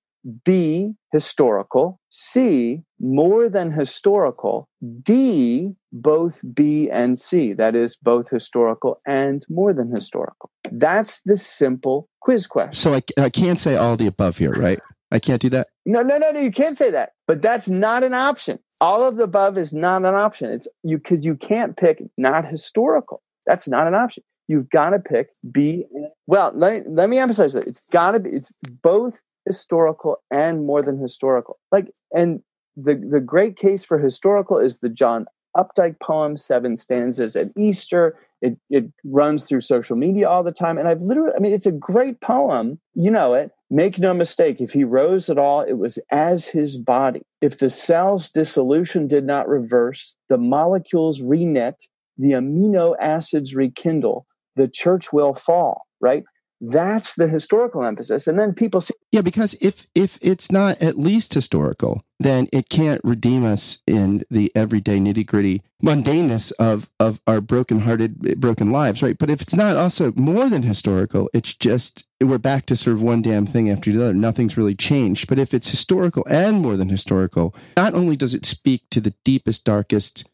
B, 0.44 0.94
historical. 1.12 2.00
C, 2.10 2.82
more 3.00 3.48
than 3.48 3.72
historical. 3.72 4.68
D, 5.02 5.74
both 5.92 6.40
B 6.54 6.90
and 6.90 7.18
C. 7.18 7.52
That 7.52 7.74
is 7.74 7.96
both 7.96 8.30
historical 8.30 8.98
and 9.06 9.44
more 9.48 9.72
than 9.72 9.90
historical. 9.90 10.50
That's 10.70 11.20
the 11.24 11.36
simple 11.36 12.08
quiz 12.20 12.46
question. 12.46 12.74
So 12.74 12.94
I, 12.94 13.02
I 13.18 13.30
can't 13.30 13.60
say 13.60 13.76
all 13.76 13.96
the 13.96 14.06
above 14.06 14.38
here, 14.38 14.52
right? 14.52 14.80
I 15.10 15.18
can't 15.18 15.42
do 15.42 15.50
that? 15.50 15.68
No, 15.84 16.02
no, 16.02 16.16
no, 16.16 16.30
no. 16.30 16.40
You 16.40 16.50
can't 16.50 16.76
say 16.76 16.90
that. 16.90 17.10
But 17.26 17.42
that's 17.42 17.68
not 17.68 18.02
an 18.02 18.14
option. 18.14 18.58
All 18.80 19.06
of 19.06 19.16
the 19.16 19.24
above 19.24 19.58
is 19.58 19.72
not 19.72 20.04
an 20.04 20.14
option. 20.14 20.50
It's 20.50 20.66
you 20.82 20.98
because 20.98 21.24
you 21.24 21.36
can't 21.36 21.76
pick 21.76 22.02
not 22.16 22.50
historical. 22.50 23.22
That's 23.46 23.68
not 23.68 23.86
an 23.86 23.94
option. 23.94 24.22
You've 24.48 24.70
got 24.70 24.90
to 24.90 24.98
pick 24.98 25.28
B. 25.50 25.84
Well, 26.26 26.52
let, 26.54 26.90
let 26.90 27.08
me 27.08 27.18
emphasize 27.18 27.52
that 27.52 27.66
it's 27.66 27.82
got 27.92 28.12
to 28.12 28.20
be. 28.20 28.30
It's 28.30 28.52
both 28.82 29.20
historical 29.46 30.16
and 30.30 30.66
more 30.66 30.82
than 30.82 30.98
historical. 30.98 31.58
Like, 31.70 31.92
and 32.14 32.42
the 32.76 32.94
the 32.94 33.20
great 33.20 33.56
case 33.56 33.84
for 33.84 33.98
historical 33.98 34.58
is 34.58 34.80
the 34.80 34.88
John 34.88 35.26
Updike 35.56 36.00
poem, 36.00 36.36
Seven 36.36 36.76
Stanzas 36.76 37.36
at 37.36 37.48
Easter. 37.56 38.16
It 38.40 38.58
it 38.70 38.90
runs 39.04 39.44
through 39.44 39.60
social 39.60 39.96
media 39.96 40.28
all 40.28 40.42
the 40.42 40.52
time, 40.52 40.78
and 40.78 40.88
I've 40.88 41.02
literally, 41.02 41.32
I 41.36 41.40
mean, 41.40 41.52
it's 41.52 41.66
a 41.66 41.72
great 41.72 42.20
poem. 42.20 42.80
You 42.94 43.10
know 43.10 43.34
it. 43.34 43.52
Make 43.70 43.98
no 43.98 44.12
mistake, 44.12 44.60
if 44.60 44.72
he 44.72 44.84
rose 44.84 45.30
at 45.30 45.38
all, 45.38 45.62
it 45.62 45.74
was 45.74 45.98
as 46.10 46.46
his 46.46 46.76
body. 46.76 47.22
If 47.40 47.58
the 47.58 47.70
cell's 47.70 48.28
dissolution 48.28 49.06
did 49.06 49.24
not 49.24 49.48
reverse, 49.48 50.14
the 50.28 50.36
molecules 50.36 51.22
reknit, 51.22 51.86
the 52.18 52.32
amino 52.32 52.94
acids 53.00 53.54
rekindle, 53.54 54.26
the 54.56 54.68
church 54.68 55.12
will 55.12 55.34
fall, 55.34 55.86
right? 56.00 56.24
That's 56.62 57.14
the 57.16 57.26
historical 57.26 57.84
emphasis. 57.84 58.28
And 58.28 58.38
then 58.38 58.54
people 58.54 58.80
see 58.80 58.94
yeah 59.10 59.20
because 59.20 59.54
if 59.60 59.86
if 59.94 60.18
it's 60.22 60.50
not 60.50 60.80
at 60.80 60.98
least 60.98 61.34
historical 61.34 62.04
then 62.20 62.46
it 62.52 62.68
can't 62.68 63.00
redeem 63.02 63.44
us 63.44 63.78
in 63.84 64.22
the 64.30 64.52
everyday 64.54 65.00
nitty-gritty 65.00 65.62
mundaneness 65.82 66.52
of 66.60 66.88
of 67.00 67.20
our 67.26 67.40
broken-hearted 67.40 68.40
broken 68.40 68.70
lives 68.70 69.02
right? 69.02 69.18
But 69.18 69.28
if 69.28 69.42
it's 69.42 69.56
not 69.56 69.76
also 69.76 70.12
more 70.14 70.48
than 70.48 70.62
historical 70.62 71.28
it's 71.34 71.52
just 71.54 72.06
we're 72.20 72.38
back 72.38 72.66
to 72.66 72.76
sort 72.76 72.94
of 72.94 73.02
one 73.02 73.22
damn 73.22 73.46
thing 73.46 73.68
after 73.68 73.92
the 73.92 74.00
other. 74.04 74.14
Nothing's 74.14 74.56
really 74.56 74.76
changed. 74.76 75.26
But 75.26 75.40
if 75.40 75.52
it's 75.52 75.70
historical 75.70 76.24
and 76.30 76.60
more 76.60 76.76
than 76.76 76.88
historical 76.88 77.54
not 77.76 77.94
only 77.94 78.16
does 78.16 78.34
it 78.34 78.46
speak 78.46 78.82
to 78.90 79.00
the 79.00 79.14
deepest 79.24 79.64
darkest 79.64 80.24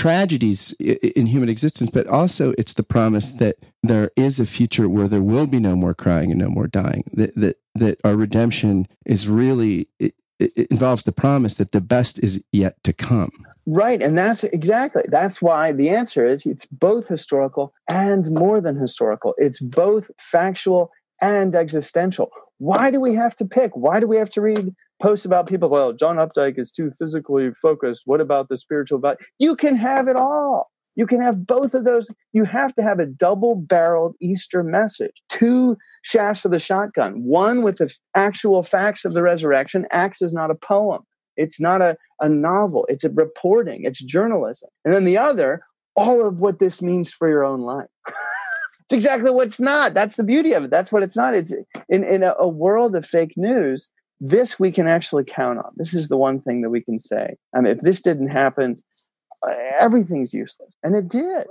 tragedies 0.00 0.72
in 0.80 1.26
human 1.26 1.50
existence, 1.50 1.90
but 1.92 2.06
also 2.06 2.54
it's 2.56 2.72
the 2.72 2.82
promise 2.82 3.32
that 3.32 3.56
there 3.82 4.10
is 4.16 4.40
a 4.40 4.46
future 4.46 4.88
where 4.88 5.06
there 5.06 5.22
will 5.22 5.46
be 5.46 5.60
no 5.60 5.76
more 5.76 5.92
crying 5.92 6.30
and 6.30 6.40
no 6.40 6.48
more 6.48 6.66
dying. 6.66 7.04
That 7.12 7.34
that 7.36 7.56
that 7.74 8.00
our 8.02 8.16
redemption 8.16 8.88
is 9.04 9.28
really 9.28 9.88
it, 9.98 10.14
it 10.38 10.68
involves 10.70 11.02
the 11.02 11.12
promise 11.12 11.54
that 11.56 11.72
the 11.72 11.82
best 11.82 12.18
is 12.18 12.42
yet 12.50 12.82
to 12.84 12.94
come. 12.94 13.30
Right, 13.66 14.02
and 14.02 14.16
that's 14.16 14.42
exactly 14.42 15.02
that's 15.08 15.42
why 15.42 15.72
the 15.72 15.90
answer 15.90 16.26
is 16.26 16.46
it's 16.46 16.64
both 16.64 17.08
historical 17.08 17.74
and 17.86 18.30
more 18.30 18.62
than 18.62 18.76
historical. 18.76 19.34
It's 19.36 19.60
both 19.60 20.10
factual 20.18 20.92
and 21.20 21.54
existential. 21.54 22.30
Why 22.56 22.90
do 22.90 23.00
we 23.02 23.16
have 23.16 23.36
to 23.36 23.44
pick? 23.44 23.76
Why 23.76 24.00
do 24.00 24.06
we 24.06 24.16
have 24.16 24.30
to 24.30 24.40
read 24.40 24.74
posts 25.00 25.24
about 25.24 25.48
people? 25.48 25.68
Well, 25.68 25.92
John 25.92 26.16
Updike 26.16 26.58
is 26.58 26.72
too 26.72 26.92
physically 26.98 27.50
focused. 27.60 28.02
What 28.06 28.20
about 28.20 28.48
the 28.48 28.56
spiritual 28.56 28.98
value? 28.98 29.18
You 29.38 29.56
can 29.56 29.76
have 29.76 30.08
it 30.08 30.16
all. 30.16 30.70
You 30.96 31.06
can 31.06 31.20
have 31.20 31.46
both 31.46 31.74
of 31.74 31.84
those. 31.84 32.10
You 32.32 32.44
have 32.44 32.74
to 32.74 32.82
have 32.82 32.98
a 32.98 33.06
double 33.06 33.54
barreled 33.54 34.16
Easter 34.20 34.62
message. 34.62 35.22
Two 35.28 35.76
shafts 36.02 36.44
of 36.44 36.50
the 36.50 36.58
shotgun. 36.58 37.22
One 37.22 37.62
with 37.62 37.78
the 37.78 37.92
actual 38.14 38.62
facts 38.62 39.04
of 39.04 39.14
the 39.14 39.22
resurrection. 39.22 39.86
Acts 39.90 40.20
is 40.20 40.34
not 40.34 40.50
a 40.50 40.54
poem. 40.54 41.02
It's 41.36 41.60
not 41.60 41.80
a, 41.80 41.96
a 42.20 42.28
novel. 42.28 42.86
It's 42.88 43.04
a 43.04 43.10
reporting. 43.10 43.84
It's 43.84 44.02
journalism. 44.02 44.68
And 44.84 44.92
then 44.92 45.04
the 45.04 45.16
other, 45.16 45.62
all 45.96 46.26
of 46.26 46.40
what 46.40 46.58
this 46.58 46.82
means 46.82 47.12
for 47.12 47.28
your 47.28 47.44
own 47.44 47.60
life. 47.60 47.86
it's 48.08 48.92
exactly 48.92 49.30
what 49.30 49.46
it's 49.46 49.60
not. 49.60 49.94
That's 49.94 50.16
the 50.16 50.24
beauty 50.24 50.52
of 50.52 50.64
it. 50.64 50.70
That's 50.70 50.92
what 50.92 51.02
it's 51.02 51.16
not. 51.16 51.34
It's 51.34 51.54
in, 51.88 52.04
in 52.04 52.22
a, 52.22 52.34
a 52.38 52.48
world 52.48 52.94
of 52.94 53.06
fake 53.06 53.34
news. 53.36 53.90
This 54.20 54.60
we 54.60 54.70
can 54.70 54.86
actually 54.86 55.24
count 55.24 55.58
on. 55.58 55.72
This 55.76 55.94
is 55.94 56.08
the 56.08 56.16
one 56.16 56.40
thing 56.40 56.60
that 56.60 56.70
we 56.70 56.82
can 56.82 56.98
say. 56.98 57.36
I 57.54 57.60
mean, 57.60 57.72
if 57.72 57.80
this 57.80 58.02
didn't 58.02 58.32
happen, 58.32 58.76
everything's 59.78 60.34
useless. 60.34 60.74
And 60.82 60.94
it 60.94 61.08
did. 61.08 61.46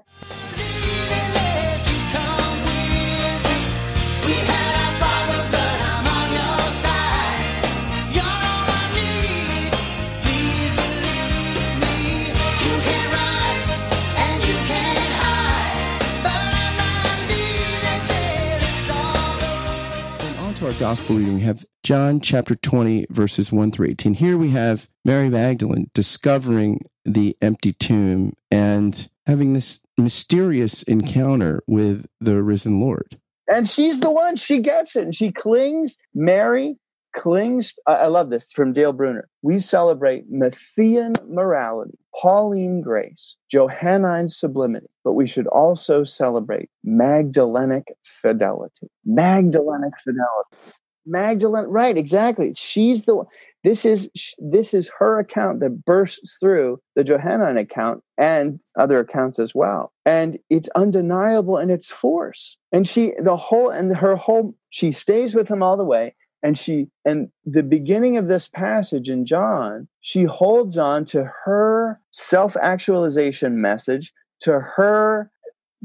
Our 20.69 20.75
gospel 20.75 21.15
reading, 21.15 21.33
we 21.33 21.41
have 21.41 21.65
John 21.81 22.19
chapter 22.19 22.53
20, 22.53 23.07
verses 23.09 23.51
1 23.51 23.71
through 23.71 23.87
18. 23.87 24.13
Here 24.13 24.37
we 24.37 24.51
have 24.51 24.87
Mary 25.03 25.27
Magdalene 25.27 25.89
discovering 25.95 26.85
the 27.05 27.35
empty 27.41 27.71
tomb 27.71 28.33
and 28.51 29.09
having 29.25 29.53
this 29.53 29.81
mysterious 29.97 30.83
encounter 30.83 31.63
with 31.65 32.05
the 32.21 32.43
risen 32.43 32.79
Lord. 32.79 33.17
And 33.47 33.67
she's 33.67 33.99
the 33.99 34.11
one, 34.11 34.35
she 34.35 34.59
gets 34.59 34.95
it, 34.95 35.05
and 35.05 35.15
she 35.15 35.31
clings. 35.31 35.97
Mary 36.13 36.75
clings. 37.13 37.75
I 37.85 38.07
love 38.07 38.29
this 38.29 38.51
from 38.51 38.73
Dale 38.73 38.93
Bruner. 38.93 39.29
We 39.41 39.59
celebrate 39.59 40.31
Matthean 40.31 41.13
morality, 41.27 41.97
Pauline 42.15 42.81
grace, 42.81 43.35
Johannine 43.51 44.29
sublimity, 44.29 44.87
but 45.03 45.13
we 45.13 45.27
should 45.27 45.47
also 45.47 46.03
celebrate 46.03 46.69
Magdalenic 46.83 47.87
fidelity. 48.03 48.87
Magdalenic 49.05 49.93
fidelity. 50.03 50.75
Magdalene, 51.05 51.65
right? 51.65 51.97
Exactly. 51.97 52.53
She's 52.55 53.05
the. 53.05 53.23
This 53.63 53.83
is 53.83 54.09
this 54.37 54.73
is 54.73 54.91
her 54.99 55.19
account 55.19 55.59
that 55.61 55.83
bursts 55.83 56.37
through 56.39 56.79
the 56.95 57.03
Johannine 57.03 57.57
account 57.57 58.03
and 58.17 58.59
other 58.77 58.99
accounts 58.99 59.39
as 59.39 59.53
well, 59.55 59.91
and 60.05 60.37
it's 60.49 60.69
undeniable 60.75 61.57
in 61.57 61.69
its 61.69 61.91
force. 61.91 62.57
And 62.71 62.87
she, 62.87 63.13
the 63.21 63.37
whole, 63.37 63.69
and 63.69 63.95
her 63.97 64.15
whole, 64.15 64.55
she 64.69 64.91
stays 64.91 65.33
with 65.33 65.49
him 65.49 65.63
all 65.63 65.77
the 65.77 65.83
way 65.83 66.15
and 66.41 66.57
she 66.57 66.87
and 67.05 67.29
the 67.45 67.63
beginning 67.63 68.17
of 68.17 68.27
this 68.27 68.47
passage 68.47 69.09
in 69.09 69.25
john 69.25 69.87
she 70.01 70.23
holds 70.23 70.77
on 70.77 71.05
to 71.05 71.29
her 71.45 71.99
self-actualization 72.11 73.61
message 73.61 74.13
to 74.39 74.59
her 74.59 75.31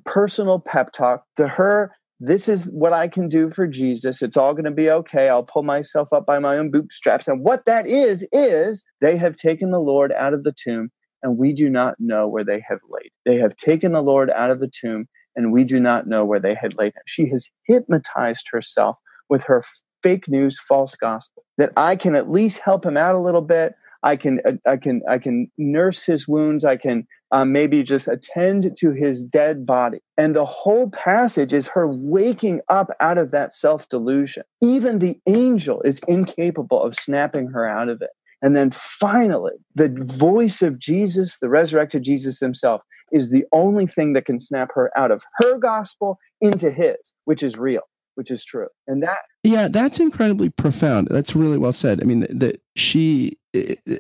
personal 0.05 0.59
pep 0.59 0.93
talk 0.93 1.25
to 1.37 1.49
her 1.49 1.93
this 2.21 2.49
is 2.49 2.71
what 2.73 2.93
i 2.93 3.09
can 3.09 3.29
do 3.29 3.51
for 3.51 3.67
jesus. 3.67 4.23
It's 4.23 4.37
all 4.37 4.55
going 4.55 4.65
to 4.65 4.71
be 4.71 4.89
okay. 4.89 5.29
I'll 5.29 5.43
pull 5.43 5.65
myself 5.65 6.13
up 6.13 6.25
by 6.25 6.39
my 6.39 6.57
own 6.57 6.71
bootstraps. 6.71 7.27
And 7.27 7.45
what 7.45 7.67
that 7.67 7.87
is 7.87 8.27
is 8.33 8.85
they 9.01 9.17
have 9.17 9.35
taken 9.37 9.73
the 9.73 9.81
lord 9.81 10.13
out 10.13 10.33
of 10.33 10.45
the 10.45 10.55
tomb 10.57 10.91
and 11.23 11.39
we 11.39 11.53
do 11.53 11.69
not 11.69 11.95
know 11.99 12.29
where 12.29 12.45
they 12.45 12.63
have 12.69 12.79
laid. 12.89 13.11
They 13.25 13.39
have 13.39 13.57
taken 13.57 13.93
the 13.93 14.03
lord 14.03 14.31
out 14.31 14.51
of 14.51 14.61
the 14.61 14.71
tomb 14.71 15.07
and 15.35 15.53
we 15.53 15.65
do 15.65 15.81
not 15.81 16.07
know 16.07 16.25
where 16.25 16.41
they 16.41 16.55
had 16.55 16.79
laid 16.79 16.95
him. 16.95 17.03
She 17.07 17.29
has 17.31 17.51
hypnotized 17.67 18.47
herself 18.53 18.99
with 19.29 19.45
her 19.45 19.65
fake 20.05 20.29
news, 20.29 20.61
false 20.61 20.95
gospel. 20.95 21.43
That 21.59 21.73
I 21.77 21.97
can 21.97 22.15
at 22.15 22.31
least 22.31 22.61
help 22.61 22.85
him 22.85 22.97
out 22.97 23.17
a 23.17 23.21
little 23.21 23.41
bit. 23.41 23.75
I 24.03 24.17
can, 24.17 24.41
uh, 24.45 24.71
I 24.71 24.77
can, 24.77 25.01
I 25.09 25.19
can 25.19 25.51
nurse 25.57 26.05
his 26.05 26.29
wounds. 26.29 26.65
I 26.65 26.77
can 26.77 27.07
um, 27.33 27.53
maybe 27.53 27.83
just 27.83 28.07
attend 28.07 28.77
to 28.77 28.91
his 28.91 29.25
dead 29.25 29.65
body. 29.65 30.01
And 30.19 30.37
the 30.37 30.45
whole 30.45 30.91
passage 30.91 31.55
is 31.55 31.69
her 31.69 31.89
waking 31.89 32.61
up 32.69 32.91
out 33.01 33.17
of 33.17 33.31
that 33.31 33.53
self 33.55 33.89
delusion. 33.89 34.43
Even 34.61 34.99
the 34.99 35.19
angel 35.27 35.81
is 35.83 36.03
incapable 36.07 36.83
of 36.83 36.95
snapping 36.95 37.49
her 37.49 37.67
out 37.67 37.89
of 37.89 38.03
it. 38.03 38.11
And 38.43 38.55
then 38.55 38.71
finally, 38.71 39.55
the 39.75 39.89
voice 39.89 40.61
of 40.61 40.79
Jesus, 40.79 41.39
the 41.39 41.49
resurrected 41.49 42.03
Jesus 42.03 42.41
himself, 42.41 42.83
is 43.11 43.31
the 43.31 43.47
only 43.53 43.87
thing 43.87 44.13
that 44.13 44.27
can 44.27 44.39
snap 44.39 44.69
her 44.75 44.91
out 44.99 45.11
of 45.11 45.23
her 45.39 45.57
gospel 45.57 46.19
into 46.43 46.71
his, 46.71 47.15
which 47.25 47.43
is 47.43 47.57
real 47.57 47.85
which 48.15 48.31
is 48.31 48.45
true. 48.45 48.69
And 48.87 49.03
that 49.03 49.19
Yeah, 49.45 49.69
that's 49.69 50.01
incredibly 50.01 50.49
profound. 50.49 51.09
That's 51.09 51.37
really 51.37 51.59
well 51.59 51.73
said. 51.73 52.03
I 52.03 52.05
mean 52.07 52.21
that, 52.31 52.61
she 52.77 53.39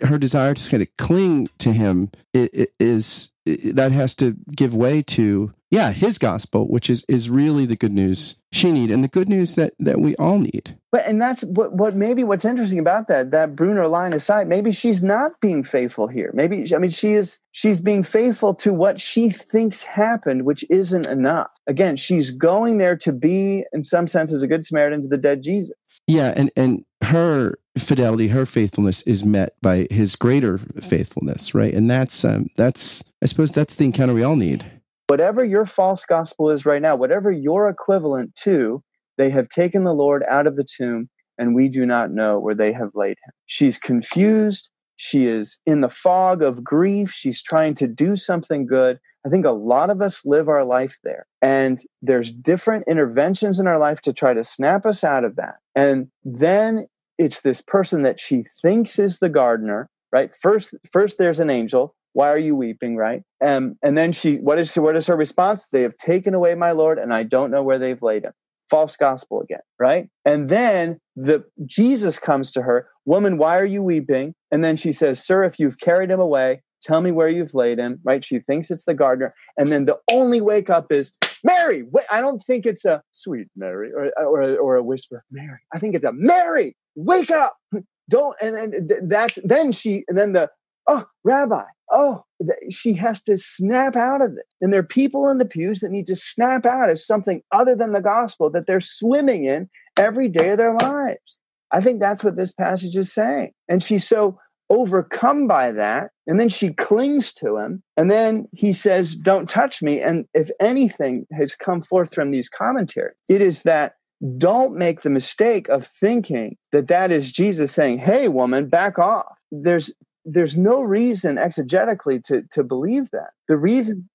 her 0.02 0.18
desire 0.18 0.52
to 0.52 0.70
kind 0.70 0.82
of 0.82 0.88
cling 0.98 1.48
to 1.58 1.72
him 1.72 2.10
is 2.32 3.30
that 3.46 3.92
has 3.92 4.16
to 4.16 4.36
give 4.50 4.74
way 4.74 5.00
to 5.02 5.54
yeah 5.74 5.90
his 5.92 6.18
gospel 6.18 6.68
which 6.68 6.88
is 6.88 7.04
is 7.08 7.28
really 7.28 7.66
the 7.66 7.76
good 7.76 7.92
news 7.92 8.36
she 8.54 8.70
need 8.70 8.90
and 8.92 9.02
the 9.02 9.08
good 9.08 9.28
news 9.28 9.56
that 9.56 9.74
that 9.80 10.00
we 10.00 10.14
all 10.16 10.38
need. 10.38 10.78
But 10.92 11.06
and 11.06 11.20
that's 11.20 11.42
what 11.42 11.72
what 11.74 11.96
maybe 11.96 12.22
what's 12.22 12.44
interesting 12.44 12.78
about 12.78 13.08
that 13.08 13.32
that 13.32 13.56
bruner 13.56 13.88
line 13.88 14.12
aside 14.12 14.46
maybe 14.46 14.70
she's 14.70 15.02
not 15.02 15.40
being 15.40 15.64
faithful 15.64 16.06
here. 16.06 16.30
Maybe 16.34 16.72
i 16.72 16.78
mean 16.78 16.90
she 16.90 17.14
is 17.14 17.40
she's 17.50 17.80
being 17.80 18.04
faithful 18.04 18.54
to 18.54 18.72
what 18.72 19.00
she 19.00 19.30
thinks 19.30 19.82
happened 19.82 20.44
which 20.44 20.64
isn't 20.70 21.08
enough. 21.08 21.50
Again 21.66 21.96
she's 21.96 22.30
going 22.30 22.78
there 22.78 22.96
to 22.98 23.12
be 23.12 23.64
in 23.72 23.82
some 23.82 24.06
sense 24.06 24.32
as 24.32 24.42
a 24.42 24.46
good 24.46 24.64
samaritan 24.64 25.02
to 25.02 25.08
the 25.08 25.18
dead 25.18 25.42
jesus. 25.42 25.76
Yeah 26.06 26.32
and 26.36 26.50
and 26.56 26.84
her 27.02 27.58
fidelity 27.76 28.28
her 28.28 28.46
faithfulness 28.46 29.02
is 29.02 29.24
met 29.24 29.56
by 29.60 29.88
his 29.90 30.14
greater 30.14 30.58
faithfulness 30.80 31.54
right? 31.54 31.74
And 31.74 31.90
that's 31.90 32.24
um 32.24 32.46
that's 32.56 33.02
i 33.20 33.26
suppose 33.26 33.50
that's 33.50 33.74
the 33.74 33.84
encounter 33.84 34.14
we 34.14 34.22
all 34.22 34.36
need 34.36 34.64
whatever 35.06 35.44
your 35.44 35.66
false 35.66 36.04
gospel 36.04 36.50
is 36.50 36.66
right 36.66 36.82
now, 36.82 36.96
whatever 36.96 37.30
your 37.30 37.68
equivalent 37.68 38.34
to, 38.36 38.82
they 39.16 39.30
have 39.30 39.48
taken 39.48 39.84
the 39.84 39.94
Lord 39.94 40.24
out 40.28 40.46
of 40.46 40.56
the 40.56 40.64
tomb 40.64 41.08
and 41.38 41.54
we 41.54 41.68
do 41.68 41.84
not 41.84 42.10
know 42.10 42.38
where 42.38 42.54
they 42.54 42.72
have 42.72 42.90
laid 42.94 43.16
him. 43.24 43.32
She's 43.46 43.78
confused. 43.78 44.70
She 44.96 45.26
is 45.26 45.58
in 45.66 45.80
the 45.80 45.88
fog 45.88 46.42
of 46.42 46.62
grief. 46.62 47.10
She's 47.10 47.42
trying 47.42 47.74
to 47.76 47.88
do 47.88 48.14
something 48.14 48.66
good. 48.66 49.00
I 49.26 49.28
think 49.28 49.44
a 49.44 49.50
lot 49.50 49.90
of 49.90 50.00
us 50.00 50.24
live 50.24 50.48
our 50.48 50.64
life 50.64 50.98
there. 51.02 51.26
And 51.42 51.78
there's 52.00 52.30
different 52.30 52.84
interventions 52.86 53.58
in 53.58 53.66
our 53.66 53.78
life 53.78 54.00
to 54.02 54.12
try 54.12 54.34
to 54.34 54.44
snap 54.44 54.86
us 54.86 55.02
out 55.02 55.24
of 55.24 55.34
that. 55.36 55.56
And 55.74 56.08
then 56.22 56.86
it's 57.18 57.40
this 57.40 57.60
person 57.60 58.02
that 58.02 58.20
she 58.20 58.44
thinks 58.62 58.98
is 58.98 59.18
the 59.18 59.28
gardener, 59.28 59.88
right? 60.12 60.34
First, 60.34 60.74
first 60.92 61.18
there's 61.18 61.40
an 61.40 61.50
angel 61.50 61.96
why 62.14 62.30
are 62.30 62.38
you 62.38 62.56
weeping 62.56 62.96
right? 62.96 63.22
Um, 63.44 63.76
and 63.82 63.98
then 63.98 64.12
she 64.12 64.36
what 64.36 64.58
is 64.58 64.72
she, 64.72 64.80
what 64.80 64.96
is 64.96 65.06
her 65.06 65.16
response? 65.16 65.66
They 65.66 65.82
have 65.82 65.96
taken 65.98 66.32
away 66.32 66.54
my 66.54 66.70
lord 66.70 66.98
and 66.98 67.12
i 67.12 67.22
don't 67.22 67.50
know 67.50 67.62
where 67.62 67.78
they've 67.78 68.02
laid 68.02 68.24
him. 68.24 68.32
False 68.70 68.96
gospel 68.96 69.42
again 69.42 69.60
right? 69.78 70.08
And 70.24 70.48
then 70.48 70.98
the 71.14 71.44
jesus 71.66 72.18
comes 72.18 72.50
to 72.52 72.62
her 72.62 72.88
woman 73.04 73.36
why 73.36 73.58
are 73.58 73.66
you 73.66 73.82
weeping? 73.82 74.34
And 74.50 74.64
then 74.64 74.76
she 74.76 74.92
says 74.92 75.24
sir 75.24 75.44
if 75.44 75.58
you've 75.58 75.78
carried 75.78 76.10
him 76.10 76.20
away 76.20 76.62
tell 76.82 77.00
me 77.00 77.10
where 77.10 77.28
you've 77.28 77.54
laid 77.54 77.78
him 77.78 78.00
right? 78.04 78.24
She 78.24 78.38
thinks 78.40 78.70
it's 78.70 78.84
the 78.84 78.94
gardener. 78.94 79.34
And 79.56 79.68
then 79.68 79.84
the 79.86 79.98
only 80.10 80.40
wake 80.40 80.70
up 80.70 80.90
is 80.90 81.12
mary 81.44 81.82
wait, 81.90 82.06
i 82.10 82.22
don't 82.22 82.40
think 82.40 82.64
it's 82.64 82.86
a 82.86 83.02
sweet 83.12 83.48
mary 83.54 83.90
or, 83.92 84.10
or, 84.16 84.56
or 84.56 84.76
a 84.76 84.82
whisper 84.82 85.22
mary 85.30 85.58
i 85.74 85.78
think 85.78 85.94
it's 85.94 86.06
a 86.06 86.12
mary 86.12 86.74
wake 86.96 87.30
up! 87.30 87.56
Don't 88.10 88.36
and 88.42 88.74
then 88.88 89.08
that's 89.08 89.38
then 89.44 89.72
she 89.72 90.04
and 90.08 90.18
then 90.18 90.34
the 90.34 90.50
oh 90.86 91.06
rabbi 91.24 91.64
oh, 91.94 92.24
she 92.70 92.94
has 92.94 93.22
to 93.22 93.38
snap 93.38 93.96
out 93.96 94.22
of 94.22 94.32
it. 94.32 94.44
And 94.60 94.72
there 94.72 94.80
are 94.80 94.84
people 94.84 95.28
in 95.28 95.38
the 95.38 95.44
pews 95.44 95.80
that 95.80 95.90
need 95.90 96.06
to 96.06 96.16
snap 96.16 96.66
out 96.66 96.90
of 96.90 97.00
something 97.00 97.42
other 97.52 97.76
than 97.76 97.92
the 97.92 98.00
gospel 98.00 98.50
that 98.50 98.66
they're 98.66 98.80
swimming 98.80 99.44
in 99.44 99.70
every 99.96 100.28
day 100.28 100.50
of 100.50 100.58
their 100.58 100.74
lives. 100.74 101.38
I 101.70 101.80
think 101.80 102.00
that's 102.00 102.24
what 102.24 102.36
this 102.36 102.52
passage 102.52 102.96
is 102.96 103.12
saying. 103.12 103.52
And 103.68 103.82
she's 103.82 104.06
so 104.06 104.36
overcome 104.70 105.46
by 105.46 105.72
that. 105.72 106.10
And 106.26 106.40
then 106.40 106.48
she 106.48 106.72
clings 106.74 107.32
to 107.34 107.58
him. 107.58 107.82
And 107.96 108.10
then 108.10 108.48
he 108.52 108.72
says, 108.72 109.14
Don't 109.14 109.48
touch 109.48 109.82
me. 109.82 110.00
And 110.00 110.26
if 110.34 110.50
anything 110.60 111.26
has 111.32 111.54
come 111.54 111.82
forth 111.82 112.14
from 112.14 112.30
these 112.30 112.48
commentaries, 112.48 113.18
it 113.28 113.40
is 113.40 113.62
that 113.62 113.94
don't 114.38 114.76
make 114.76 115.02
the 115.02 115.10
mistake 115.10 115.68
of 115.68 115.86
thinking 115.86 116.56
that 116.72 116.88
that 116.88 117.10
is 117.10 117.30
Jesus 117.30 117.72
saying, 117.72 117.98
Hey, 117.98 118.28
woman, 118.28 118.68
back 118.68 118.98
off. 118.98 119.38
There's 119.50 119.92
there's 120.24 120.56
no 120.56 120.82
reason 120.82 121.36
exegetically 121.36 122.22
to 122.22 122.42
to 122.50 122.62
believe 122.62 123.10
that 123.10 123.30
the 123.48 123.56
reason 123.56 124.08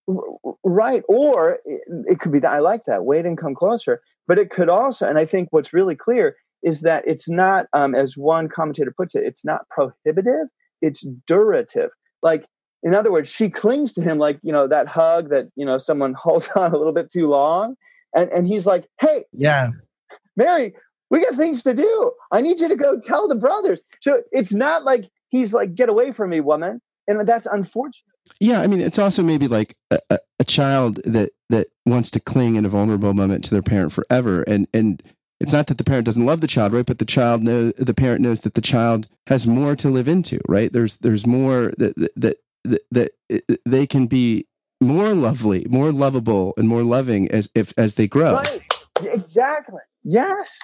right 0.64 1.04
or 1.08 1.60
it, 1.66 1.82
it 2.08 2.20
could 2.20 2.32
be 2.32 2.40
that 2.40 2.52
i 2.52 2.60
like 2.60 2.86
that 2.86 3.06
wait 3.06 3.26
and 3.26 3.38
come 3.38 3.54
closer 3.54 4.02
but 4.28 4.40
it 4.40 4.50
could 4.50 4.70
also 4.70 5.08
and 5.08 5.20
i 5.20 5.26
think 5.26 5.50
what's 5.52 5.74
really 5.74 5.96
clear 5.96 6.36
is 6.64 6.82
that 6.82 7.04
it's 7.08 7.30
not, 7.30 7.68
um, 7.74 7.96
as 7.96 8.18
one 8.18 8.50
commentator 8.50 8.94
puts 8.96 9.16
it, 9.16 9.24
it's 9.24 9.46
not 9.46 9.68
prohibitive, 9.70 10.48
it's 10.82 11.06
durative. 11.28 11.90
Like, 12.22 12.46
in 12.84 12.96
other 12.96 13.12
words, 13.12 13.30
she 13.30 13.50
clings 13.50 13.94
to 13.94 14.02
him 14.02 14.18
like, 14.18 14.40
you 14.42 14.52
know, 14.52 14.68
that 14.68 14.88
hug 14.88 15.30
that, 15.30 15.48
you 15.56 15.66
know, 15.66 15.78
someone 15.78 16.14
holds 16.18 16.50
on 16.50 16.74
a 16.74 16.78
little 16.78 16.94
bit 16.94 17.10
too 17.10 17.28
long. 17.28 17.76
And, 18.16 18.30
and 18.32 18.48
he's 18.48 18.66
like, 18.66 18.88
hey, 19.00 19.26
yeah, 19.32 19.70
Mary, 20.36 20.74
we 21.10 21.24
got 21.24 21.36
things 21.36 21.64
to 21.64 21.74
do. 21.74 22.12
I 22.32 22.42
need 22.42 22.60
you 22.60 22.68
to 22.68 22.76
go 22.76 23.00
tell 23.00 23.28
the 23.28 23.36
brothers. 23.36 23.84
So 24.02 24.24
it's 24.32 24.54
not 24.54 24.84
like 24.84 25.10
he's 25.30 25.54
like, 25.54 25.76
get 25.76 25.90
away 25.90 26.12
from 26.12 26.32
me, 26.32 26.40
woman. 26.40 26.82
And 27.08 27.28
that's 27.28 27.48
unfortunate. 27.48 28.06
Yeah, 28.40 28.62
I 28.62 28.68
mean, 28.68 28.82
it's 28.82 29.00
also 29.00 29.24
maybe 29.24 29.48
like 29.48 29.76
a, 29.90 30.00
a, 30.12 30.20
a 30.40 30.44
child 30.44 31.02
that 31.06 31.32
that 31.50 31.68
wants 31.86 32.12
to 32.12 32.20
cling 32.20 32.56
in 32.56 32.66
a 32.66 32.70
vulnerable 32.70 33.14
moment 33.16 33.44
to 33.46 33.52
their 33.52 33.64
parent 33.64 33.92
forever, 33.92 34.44
and 34.44 34.68
and 34.74 35.02
it's 35.40 35.52
not 35.52 35.66
that 35.68 35.80
the 35.80 35.84
parent 35.84 36.06
doesn't 36.06 36.26
love 36.26 36.42
the 36.42 36.48
child, 36.48 36.74
right? 36.74 36.86
But 36.86 37.00
the 37.00 37.06
child 37.06 37.42
knows 37.42 37.74
the 37.78 37.96
parent 37.96 38.22
knows 38.22 38.42
that 38.42 38.54
the 38.54 38.62
child 38.62 39.08
has 39.26 39.48
more 39.48 39.76
to 39.78 39.90
live 39.90 40.08
into, 40.08 40.40
right? 40.48 40.72
There's 40.72 40.98
there's 40.98 41.26
more 41.26 41.74
that 41.80 41.96
that 42.16 42.38
that, 42.66 42.82
that 42.92 43.60
they 43.66 43.88
can 43.88 44.06
be 44.06 44.46
more 44.80 45.16
lovely, 45.16 45.66
more 45.68 45.92
lovable, 45.92 46.54
and 46.56 46.68
more 46.68 46.84
loving 46.84 47.32
as 47.32 47.50
if 47.56 47.74
as 47.76 47.96
they 47.96 48.08
grow. 48.08 48.36
Right. 48.36 48.62
Exactly. 49.02 49.80
Yes 50.04 50.60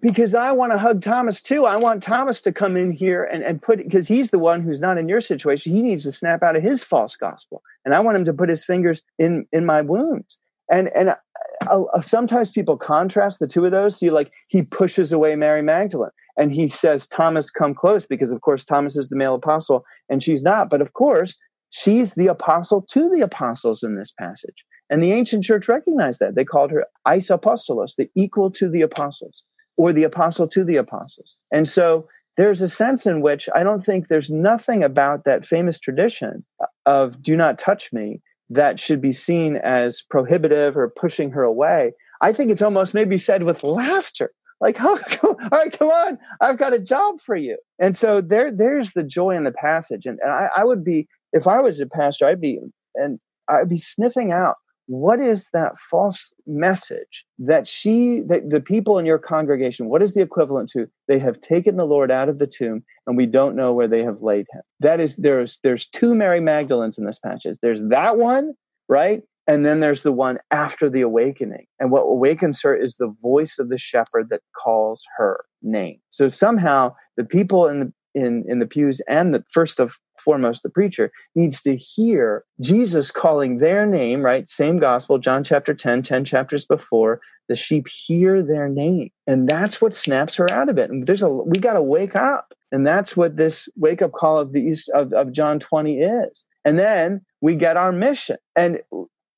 because 0.00 0.34
I 0.34 0.52
want 0.52 0.72
to 0.72 0.78
hug 0.78 1.02
Thomas 1.02 1.40
too. 1.40 1.64
I 1.64 1.76
want 1.76 2.02
Thomas 2.02 2.40
to 2.42 2.52
come 2.52 2.76
in 2.76 2.92
here 2.92 3.24
and, 3.24 3.42
and 3.42 3.60
put 3.62 3.78
because 3.78 4.08
he's 4.08 4.30
the 4.30 4.38
one 4.38 4.62
who's 4.62 4.80
not 4.80 4.98
in 4.98 5.08
your 5.08 5.20
situation. 5.20 5.74
He 5.74 5.82
needs 5.82 6.02
to 6.02 6.12
snap 6.12 6.42
out 6.42 6.56
of 6.56 6.62
his 6.62 6.82
false 6.82 7.16
gospel, 7.16 7.62
and 7.84 7.94
I 7.94 8.00
want 8.00 8.16
him 8.16 8.24
to 8.26 8.34
put 8.34 8.48
his 8.48 8.64
fingers 8.64 9.02
in 9.18 9.46
in 9.52 9.64
my 9.64 9.82
wounds. 9.82 10.38
And 10.70 10.88
and 10.88 11.10
uh, 11.10 11.84
uh, 11.84 12.00
sometimes 12.00 12.50
people 12.50 12.76
contrast 12.76 13.38
the 13.38 13.46
two 13.46 13.64
of 13.64 13.72
those. 13.72 13.98
See, 13.98 14.10
like 14.10 14.32
he 14.48 14.62
pushes 14.62 15.12
away 15.12 15.34
Mary 15.36 15.62
Magdalene, 15.62 16.10
and 16.36 16.52
he 16.52 16.68
says, 16.68 17.06
"Thomas, 17.06 17.50
come 17.50 17.74
close," 17.74 18.06
because 18.06 18.32
of 18.32 18.40
course 18.40 18.64
Thomas 18.64 18.96
is 18.96 19.08
the 19.08 19.16
male 19.16 19.34
apostle, 19.34 19.84
and 20.08 20.22
she's 20.22 20.42
not. 20.42 20.68
But 20.68 20.82
of 20.82 20.92
course, 20.92 21.36
she's 21.70 22.14
the 22.14 22.26
apostle 22.26 22.82
to 22.90 23.08
the 23.08 23.20
apostles 23.20 23.82
in 23.82 23.96
this 23.96 24.12
passage. 24.12 24.64
And 24.88 25.02
the 25.02 25.12
ancient 25.12 25.42
church 25.42 25.66
recognized 25.66 26.20
that. 26.20 26.36
They 26.36 26.44
called 26.44 26.70
her 26.70 26.84
isapostolos, 27.08 27.96
the 27.96 28.08
equal 28.14 28.52
to 28.52 28.68
the 28.68 28.82
apostles 28.82 29.42
or 29.76 29.92
the 29.92 30.04
apostle 30.04 30.48
to 30.48 30.64
the 30.64 30.76
apostles. 30.76 31.36
And 31.52 31.68
so 31.68 32.08
there's 32.36 32.62
a 32.62 32.68
sense 32.68 33.06
in 33.06 33.20
which 33.20 33.48
I 33.54 33.62
don't 33.62 33.84
think 33.84 34.08
there's 34.08 34.30
nothing 34.30 34.82
about 34.82 35.24
that 35.24 35.46
famous 35.46 35.80
tradition 35.80 36.44
of 36.84 37.22
do 37.22 37.36
not 37.36 37.58
touch 37.58 37.92
me 37.92 38.20
that 38.50 38.78
should 38.78 39.00
be 39.00 39.12
seen 39.12 39.56
as 39.56 40.02
prohibitive 40.02 40.76
or 40.76 40.88
pushing 40.88 41.30
her 41.32 41.42
away. 41.42 41.92
I 42.20 42.32
think 42.32 42.50
it's 42.50 42.62
almost 42.62 42.94
maybe 42.94 43.18
said 43.18 43.42
with 43.42 43.64
laughter. 43.64 44.32
Like, 44.60 44.76
oh, 44.80 44.98
all 45.22 45.36
right, 45.52 45.76
come 45.76 45.88
on, 45.88 46.18
I've 46.40 46.58
got 46.58 46.72
a 46.72 46.78
job 46.78 47.20
for 47.20 47.36
you. 47.36 47.58
And 47.78 47.94
so 47.94 48.20
there, 48.20 48.50
there's 48.50 48.92
the 48.92 49.02
joy 49.02 49.36
in 49.36 49.44
the 49.44 49.52
passage. 49.52 50.06
And, 50.06 50.18
and 50.22 50.32
I, 50.32 50.48
I 50.56 50.64
would 50.64 50.84
be, 50.84 51.08
if 51.32 51.46
I 51.46 51.60
was 51.60 51.80
a 51.80 51.86
pastor, 51.86 52.26
I'd 52.26 52.40
be, 52.40 52.58
and 52.94 53.18
I'd 53.48 53.68
be 53.68 53.76
sniffing 53.76 54.32
out 54.32 54.56
what 54.86 55.20
is 55.20 55.48
that 55.52 55.78
false 55.78 56.32
message 56.46 57.24
that 57.38 57.66
she 57.66 58.20
that 58.28 58.50
the 58.50 58.60
people 58.60 58.98
in 58.98 59.06
your 59.06 59.18
congregation 59.18 59.88
what 59.88 60.02
is 60.02 60.14
the 60.14 60.22
equivalent 60.22 60.70
to 60.70 60.86
they 61.08 61.18
have 61.18 61.40
taken 61.40 61.76
the 61.76 61.86
lord 61.86 62.10
out 62.10 62.28
of 62.28 62.38
the 62.38 62.46
tomb 62.46 62.84
and 63.06 63.16
we 63.16 63.26
don't 63.26 63.56
know 63.56 63.72
where 63.72 63.88
they 63.88 64.02
have 64.02 64.20
laid 64.20 64.46
him. 64.52 64.62
That 64.80 65.00
is 65.00 65.16
there's 65.16 65.60
there's 65.62 65.88
two 65.88 66.14
mary 66.14 66.40
magdalenes 66.40 66.98
in 66.98 67.06
this 67.06 67.18
passage. 67.18 67.56
There's 67.62 67.82
that 67.88 68.16
one 68.16 68.54
right? 68.88 69.22
And 69.48 69.64
then 69.64 69.80
there's 69.80 70.02
the 70.02 70.12
one 70.12 70.38
after 70.50 70.90
the 70.90 71.02
awakening. 71.02 71.66
And 71.78 71.90
what 71.90 72.02
awakens 72.02 72.60
her 72.62 72.74
is 72.74 72.96
the 72.96 73.14
voice 73.22 73.58
of 73.58 73.68
the 73.68 73.78
shepherd 73.78 74.28
that 74.30 74.40
calls 74.60 75.04
her 75.18 75.44
name. 75.62 75.98
So 76.10 76.28
somehow 76.28 76.94
the 77.16 77.24
people 77.24 77.68
in 77.68 77.80
the 77.80 77.92
in, 78.16 78.44
in 78.48 78.58
the 78.58 78.66
pews 78.66 79.00
and 79.06 79.32
the 79.32 79.44
first 79.52 79.78
of 79.78 79.98
foremost 80.18 80.62
the 80.62 80.70
preacher 80.70 81.12
needs 81.34 81.62
to 81.62 81.76
hear 81.76 82.44
jesus 82.60 83.10
calling 83.10 83.58
their 83.58 83.86
name 83.86 84.22
right? 84.22 84.48
Same 84.48 84.78
gospel 84.78 85.18
john 85.18 85.44
chapter 85.44 85.74
10 85.74 86.02
10 86.02 86.24
chapters 86.24 86.66
before 86.66 87.20
the 87.48 87.56
sheep 87.56 87.86
hear 87.88 88.42
their 88.42 88.68
name. 88.68 89.10
And 89.26 89.48
that's 89.48 89.80
what 89.80 89.94
snaps 89.94 90.36
her 90.36 90.50
out 90.50 90.68
of 90.68 90.78
it. 90.78 90.90
And 90.90 91.06
there's 91.06 91.22
a 91.22 91.28
we 91.28 91.58
got 91.58 91.74
to 91.74 91.82
wake 91.82 92.16
up. 92.16 92.52
And 92.72 92.86
that's 92.86 93.16
what 93.16 93.36
this 93.36 93.68
wake 93.76 94.02
up 94.02 94.12
call 94.12 94.38
of 94.38 94.52
the 94.52 94.60
east 94.60 94.90
of, 94.94 95.12
of 95.12 95.32
john 95.32 95.60
20 95.60 95.98
is. 95.98 96.44
And 96.64 96.78
then 96.78 97.22
we 97.40 97.54
get 97.54 97.76
our 97.76 97.92
mission. 97.92 98.38
And 98.56 98.80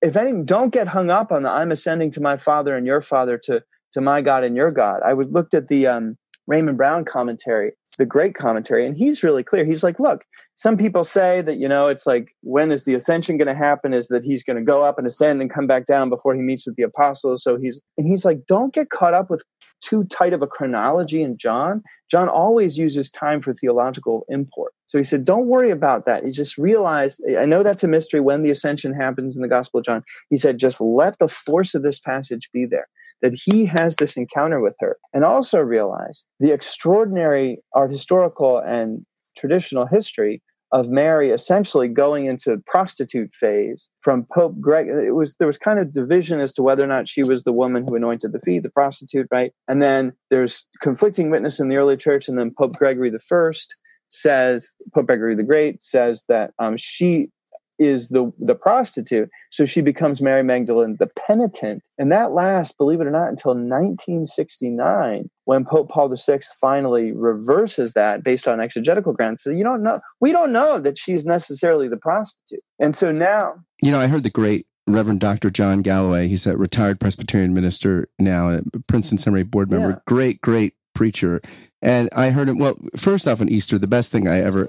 if 0.00 0.16
any 0.16 0.42
don't 0.42 0.72
get 0.72 0.88
hung 0.88 1.10
up 1.10 1.32
on 1.32 1.42
the 1.42 1.50
i'm 1.50 1.72
ascending 1.72 2.10
to 2.12 2.20
my 2.20 2.36
father 2.36 2.76
and 2.76 2.86
your 2.86 3.02
father 3.02 3.36
to 3.36 3.62
to 3.92 4.00
my 4.00 4.20
god 4.20 4.44
and 4.44 4.56
your 4.56 4.70
god. 4.70 5.00
I 5.04 5.14
was 5.14 5.28
looked 5.28 5.54
at 5.54 5.68
the 5.68 5.86
um 5.86 6.16
Raymond 6.48 6.78
Brown 6.78 7.04
commentary, 7.04 7.72
the 7.98 8.06
great 8.06 8.34
commentary, 8.34 8.86
and 8.86 8.96
he's 8.96 9.22
really 9.22 9.44
clear. 9.44 9.66
He's 9.66 9.84
like, 9.84 10.00
look, 10.00 10.24
some 10.54 10.78
people 10.78 11.04
say 11.04 11.42
that, 11.42 11.58
you 11.58 11.68
know, 11.68 11.88
it's 11.88 12.06
like, 12.06 12.30
when 12.42 12.72
is 12.72 12.84
the 12.84 12.94
ascension 12.94 13.36
going 13.36 13.48
to 13.48 13.54
happen? 13.54 13.92
Is 13.92 14.08
that 14.08 14.24
he's 14.24 14.42
going 14.42 14.56
to 14.56 14.64
go 14.64 14.82
up 14.82 14.98
and 14.98 15.06
ascend 15.06 15.42
and 15.42 15.52
come 15.52 15.66
back 15.66 15.84
down 15.84 16.08
before 16.08 16.34
he 16.34 16.40
meets 16.40 16.66
with 16.66 16.74
the 16.76 16.82
apostles. 16.82 17.44
So 17.44 17.58
he's, 17.58 17.82
and 17.98 18.08
he's 18.08 18.24
like, 18.24 18.46
don't 18.48 18.72
get 18.72 18.88
caught 18.88 19.12
up 19.12 19.28
with 19.30 19.42
too 19.82 20.04
tight 20.04 20.32
of 20.32 20.42
a 20.42 20.46
chronology 20.46 21.22
in 21.22 21.36
John. 21.36 21.82
John 22.10 22.28
always 22.28 22.78
uses 22.78 23.10
time 23.10 23.42
for 23.42 23.52
theological 23.52 24.24
import. 24.30 24.72
So 24.86 24.96
he 24.96 25.04
said, 25.04 25.26
don't 25.26 25.46
worry 25.46 25.70
about 25.70 26.06
that. 26.06 26.24
He 26.24 26.32
just 26.32 26.56
realized, 26.56 27.22
I 27.38 27.44
know 27.44 27.62
that's 27.62 27.84
a 27.84 27.88
mystery 27.88 28.20
when 28.20 28.42
the 28.42 28.50
ascension 28.50 28.94
happens 28.94 29.36
in 29.36 29.42
the 29.42 29.48
Gospel 29.48 29.78
of 29.78 29.84
John. 29.84 30.02
He 30.30 30.38
said, 30.38 30.58
just 30.58 30.80
let 30.80 31.18
the 31.18 31.28
force 31.28 31.74
of 31.74 31.82
this 31.82 32.00
passage 32.00 32.48
be 32.52 32.64
there 32.64 32.88
that 33.22 33.38
he 33.44 33.66
has 33.66 33.96
this 33.96 34.16
encounter 34.16 34.60
with 34.60 34.74
her 34.80 34.96
and 35.12 35.24
also 35.24 35.60
realize 35.60 36.24
the 36.40 36.52
extraordinary 36.52 37.58
art 37.74 37.90
historical 37.90 38.58
and 38.58 39.04
traditional 39.36 39.86
history 39.86 40.42
of 40.72 40.88
Mary 40.88 41.30
essentially 41.30 41.88
going 41.88 42.26
into 42.26 42.58
prostitute 42.66 43.34
phase 43.34 43.88
from 44.02 44.26
Pope 44.32 44.60
Greg. 44.60 44.88
It 44.88 45.14
was 45.14 45.36
there 45.36 45.46
was 45.46 45.58
kind 45.58 45.78
of 45.78 45.92
division 45.92 46.40
as 46.40 46.52
to 46.54 46.62
whether 46.62 46.84
or 46.84 46.88
not 46.88 47.08
she 47.08 47.22
was 47.22 47.44
the 47.44 47.52
woman 47.52 47.86
who 47.86 47.94
anointed 47.94 48.32
the 48.32 48.40
feet, 48.44 48.62
the 48.62 48.70
prostitute, 48.70 49.26
right? 49.30 49.52
And 49.66 49.82
then 49.82 50.12
there's 50.30 50.66
conflicting 50.82 51.30
witness 51.30 51.58
in 51.58 51.68
the 51.68 51.76
early 51.76 51.96
church, 51.96 52.28
and 52.28 52.38
then 52.38 52.52
Pope 52.56 52.74
Gregory 52.74 53.10
the 53.10 53.18
First 53.18 53.74
says 54.10 54.74
Pope 54.94 55.06
Gregory 55.06 55.34
the 55.34 55.42
Great 55.42 55.82
says 55.82 56.24
that 56.28 56.50
um, 56.58 56.76
she 56.76 57.30
is 57.78 58.08
the 58.08 58.32
the 58.38 58.54
prostitute 58.54 59.30
so 59.50 59.64
she 59.64 59.80
becomes 59.80 60.20
mary 60.20 60.42
magdalene 60.42 60.96
the 60.98 61.08
penitent 61.26 61.88
and 61.98 62.10
that 62.10 62.32
lasts 62.32 62.74
believe 62.76 63.00
it 63.00 63.06
or 63.06 63.10
not 63.10 63.28
until 63.28 63.52
1969 63.52 65.30
when 65.44 65.64
pope 65.64 65.88
paul 65.88 66.08
vi 66.08 66.40
finally 66.60 67.12
reverses 67.12 67.92
that 67.92 68.22
based 68.24 68.48
on 68.48 68.60
exegetical 68.60 69.12
grounds 69.12 69.42
so 69.42 69.50
you 69.50 69.64
don't 69.64 69.82
know 69.82 70.00
we 70.20 70.32
don't 70.32 70.52
know 70.52 70.78
that 70.78 70.98
she's 70.98 71.24
necessarily 71.24 71.88
the 71.88 71.96
prostitute 71.96 72.62
and 72.78 72.96
so 72.96 73.10
now 73.10 73.54
you 73.82 73.90
know 73.90 73.98
i 73.98 74.06
heard 74.06 74.22
the 74.22 74.30
great 74.30 74.66
Reverend 74.90 75.20
Dr. 75.20 75.50
John 75.50 75.82
Galloway. 75.82 76.28
He's 76.28 76.46
a 76.46 76.56
retired 76.56 76.98
Presbyterian 76.98 77.52
minister 77.52 78.08
now, 78.18 78.50
a 78.52 78.62
Princeton 78.86 79.18
Seminary 79.18 79.44
board 79.44 79.70
member. 79.70 79.90
Yeah. 79.90 79.98
Great, 80.06 80.40
great 80.40 80.76
preacher. 80.94 81.42
And 81.82 82.08
I 82.12 82.30
heard 82.30 82.48
him. 82.48 82.56
Well, 82.56 82.78
first 82.96 83.28
off, 83.28 83.42
on 83.42 83.50
Easter, 83.50 83.78
the 83.78 83.86
best 83.86 84.10
thing 84.10 84.26
I 84.26 84.40
ever 84.40 84.66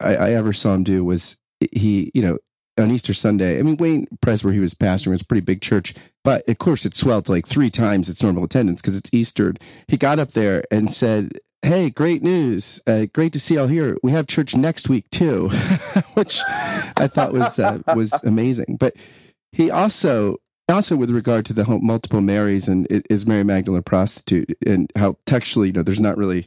I, 0.00 0.16
I 0.16 0.30
ever 0.32 0.52
saw 0.52 0.74
him 0.74 0.84
do 0.84 1.04
was 1.04 1.36
he, 1.72 2.10
you 2.14 2.22
know, 2.22 2.38
on 2.78 2.90
Easter 2.90 3.14
Sunday, 3.14 3.58
I 3.58 3.62
mean, 3.62 3.76
Wayne 3.76 4.06
Pres, 4.20 4.42
where 4.42 4.52
he 4.52 4.60
was 4.60 4.74
pastoring, 4.74 5.10
was 5.10 5.20
a 5.20 5.26
pretty 5.26 5.42
big 5.42 5.60
church, 5.60 5.94
but 6.24 6.48
of 6.48 6.58
course 6.58 6.84
it 6.84 6.94
swelled 6.94 7.26
to 7.26 7.32
like 7.32 7.46
three 7.46 7.70
times 7.70 8.08
its 8.08 8.22
normal 8.22 8.44
attendance 8.44 8.80
because 8.80 8.96
it's 8.96 9.10
Easter. 9.12 9.54
He 9.88 9.96
got 9.96 10.18
up 10.18 10.32
there 10.32 10.64
and 10.70 10.90
said, 10.90 11.38
Hey, 11.62 11.90
great 11.90 12.22
news. 12.22 12.80
Uh, 12.86 13.04
great 13.12 13.34
to 13.34 13.40
see 13.40 13.54
y'all 13.54 13.66
here. 13.66 13.98
We 14.02 14.12
have 14.12 14.26
church 14.26 14.56
next 14.56 14.88
week 14.88 15.10
too, 15.10 15.48
which 16.14 16.40
I 16.48 17.06
thought 17.06 17.34
was, 17.34 17.58
uh, 17.58 17.80
was 17.94 18.12
amazing. 18.24 18.78
But 18.80 18.96
he 19.52 19.70
also, 19.70 20.38
also 20.70 20.96
with 20.96 21.10
regard 21.10 21.44
to 21.46 21.52
the 21.52 21.66
multiple 21.82 22.22
Marys 22.22 22.66
and 22.66 22.86
is 23.10 23.26
Mary 23.26 23.44
Magdalene 23.44 23.80
a 23.80 23.82
prostitute 23.82 24.56
and 24.66 24.90
how 24.96 25.18
textually, 25.26 25.68
you 25.68 25.74
know, 25.74 25.82
there's 25.82 26.00
not 26.00 26.16
really 26.16 26.46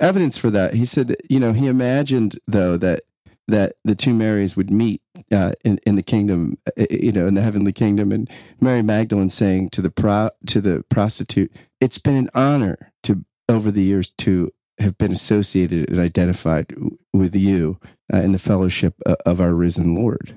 evidence 0.00 0.38
for 0.38 0.50
that. 0.50 0.72
He 0.72 0.86
said, 0.86 1.16
you 1.28 1.38
know, 1.38 1.52
he 1.52 1.66
imagined 1.66 2.38
though 2.46 2.78
that 2.78 3.02
that 3.50 3.76
the 3.84 3.94
two 3.94 4.14
Marys 4.14 4.56
would 4.56 4.70
meet 4.70 5.02
uh, 5.30 5.52
in 5.64 5.78
in 5.86 5.96
the 5.96 6.02
kingdom, 6.02 6.58
uh, 6.66 6.86
you 6.90 7.12
know, 7.12 7.26
in 7.26 7.34
the 7.34 7.42
heavenly 7.42 7.72
kingdom, 7.72 8.12
and 8.12 8.28
Mary 8.60 8.82
Magdalene 8.82 9.30
saying 9.30 9.70
to 9.70 9.82
the 9.82 9.90
pro 9.90 10.30
to 10.46 10.60
the 10.60 10.84
prostitute, 10.88 11.52
"It's 11.80 11.98
been 11.98 12.16
an 12.16 12.30
honor 12.34 12.92
to 13.04 13.24
over 13.48 13.70
the 13.70 13.82
years 13.82 14.08
to 14.18 14.52
have 14.78 14.96
been 14.96 15.12
associated 15.12 15.90
and 15.90 15.98
identified 15.98 16.74
with 17.12 17.36
you 17.36 17.78
uh, 18.12 18.18
in 18.18 18.32
the 18.32 18.38
fellowship 18.38 18.94
uh, 19.06 19.16
of 19.26 19.40
our 19.40 19.54
risen 19.54 19.94
Lord." 19.94 20.34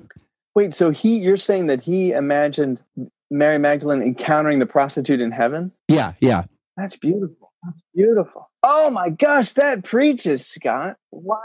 Wait, 0.54 0.74
so 0.74 0.90
he 0.90 1.18
you're 1.18 1.36
saying 1.36 1.66
that 1.66 1.82
he 1.82 2.12
imagined 2.12 2.82
Mary 3.30 3.58
Magdalene 3.58 4.02
encountering 4.02 4.58
the 4.58 4.66
prostitute 4.66 5.20
in 5.20 5.30
heaven? 5.30 5.72
Yeah, 5.88 6.12
yeah. 6.20 6.44
That's 6.76 6.96
beautiful. 6.96 7.52
That's 7.64 7.80
beautiful. 7.94 8.48
Oh 8.62 8.90
my 8.90 9.10
gosh, 9.10 9.52
that 9.52 9.84
preaches, 9.84 10.46
Scott. 10.46 10.96
Wow. 11.10 11.40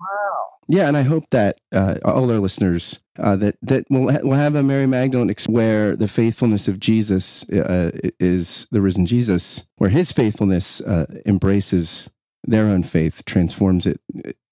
Wow. 0.00 0.48
Yeah, 0.68 0.88
and 0.88 0.96
I 0.96 1.02
hope 1.02 1.24
that 1.30 1.58
uh, 1.72 1.98
all 2.04 2.30
our 2.30 2.38
listeners 2.38 3.00
uh, 3.18 3.36
that 3.36 3.56
that 3.62 3.84
will 3.90 4.10
ha- 4.10 4.20
will 4.22 4.32
have 4.32 4.54
a 4.54 4.62
Mary 4.62 4.86
Magdalene 4.86 5.34
where 5.46 5.96
the 5.96 6.08
faithfulness 6.08 6.68
of 6.68 6.80
Jesus 6.80 7.48
uh, 7.50 7.90
is 8.18 8.66
the 8.70 8.80
risen 8.80 9.06
Jesus, 9.06 9.64
where 9.76 9.90
His 9.90 10.12
faithfulness 10.12 10.80
uh, 10.82 11.06
embraces 11.26 12.10
their 12.44 12.66
own 12.66 12.82
faith, 12.82 13.24
transforms 13.24 13.86
it, 13.86 14.00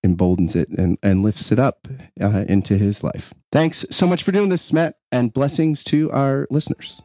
emboldens 0.03 0.55
it, 0.55 0.69
and, 0.71 0.99
and 1.03 1.23
lifts 1.23 1.51
it 1.51 1.59
up 1.59 1.89
uh, 2.21 2.45
into 2.49 2.77
His 2.77 3.03
life. 3.03 3.33
Thanks 3.51 3.85
so 3.91 4.07
much 4.07 4.23
for 4.23 4.33
doing 4.33 4.49
this, 4.49 4.73
Matt, 4.73 4.97
and 5.11 5.33
blessings 5.33 5.83
to 5.85 6.11
our 6.11 6.47
listeners. 6.51 7.01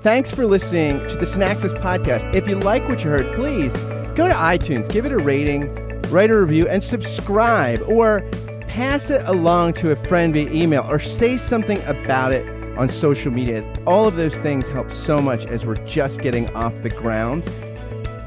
Thanks 0.00 0.32
for 0.32 0.46
listening 0.46 0.98
to 1.08 1.16
the 1.16 1.26
Synaxis 1.26 1.74
podcast. 1.74 2.34
If 2.34 2.48
you 2.48 2.56
like 2.60 2.88
what 2.88 3.02
you 3.02 3.10
heard, 3.10 3.34
please 3.34 3.74
go 4.14 4.28
to 4.28 4.34
iTunes, 4.34 4.88
give 4.88 5.04
it 5.04 5.12
a 5.12 5.18
rating, 5.18 5.74
write 6.10 6.30
a 6.30 6.38
review, 6.38 6.66
and 6.68 6.82
subscribe, 6.82 7.82
or 7.86 8.22
pass 8.68 9.10
it 9.10 9.22
along 9.26 9.74
to 9.74 9.90
a 9.90 9.96
friend 9.96 10.32
via 10.32 10.50
email, 10.50 10.86
or 10.88 10.98
say 10.98 11.36
something 11.36 11.82
about 11.84 12.32
it 12.32 12.46
on 12.78 12.88
social 12.88 13.32
media. 13.32 13.64
All 13.86 14.06
of 14.06 14.16
those 14.16 14.38
things 14.38 14.68
help 14.68 14.90
so 14.90 15.18
much 15.18 15.46
as 15.46 15.64
we're 15.64 15.74
just 15.86 16.20
getting 16.20 16.48
off 16.54 16.82
the 16.82 16.90
ground. 16.90 17.44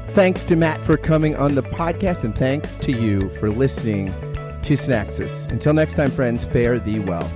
Thanks 0.08 0.44
to 0.44 0.56
Matt 0.56 0.80
for 0.80 0.96
coming 0.96 1.36
on 1.36 1.54
the 1.54 1.62
podcast, 1.62 2.24
and 2.24 2.34
thanks 2.34 2.76
to 2.78 2.92
you 2.92 3.30
for 3.38 3.48
listening 3.48 4.06
to 4.62 4.74
Synaxis. 4.74 5.50
Until 5.52 5.72
next 5.72 5.94
time, 5.94 6.10
friends, 6.10 6.44
fare 6.44 6.80
thee 6.80 6.98
well. 6.98 7.30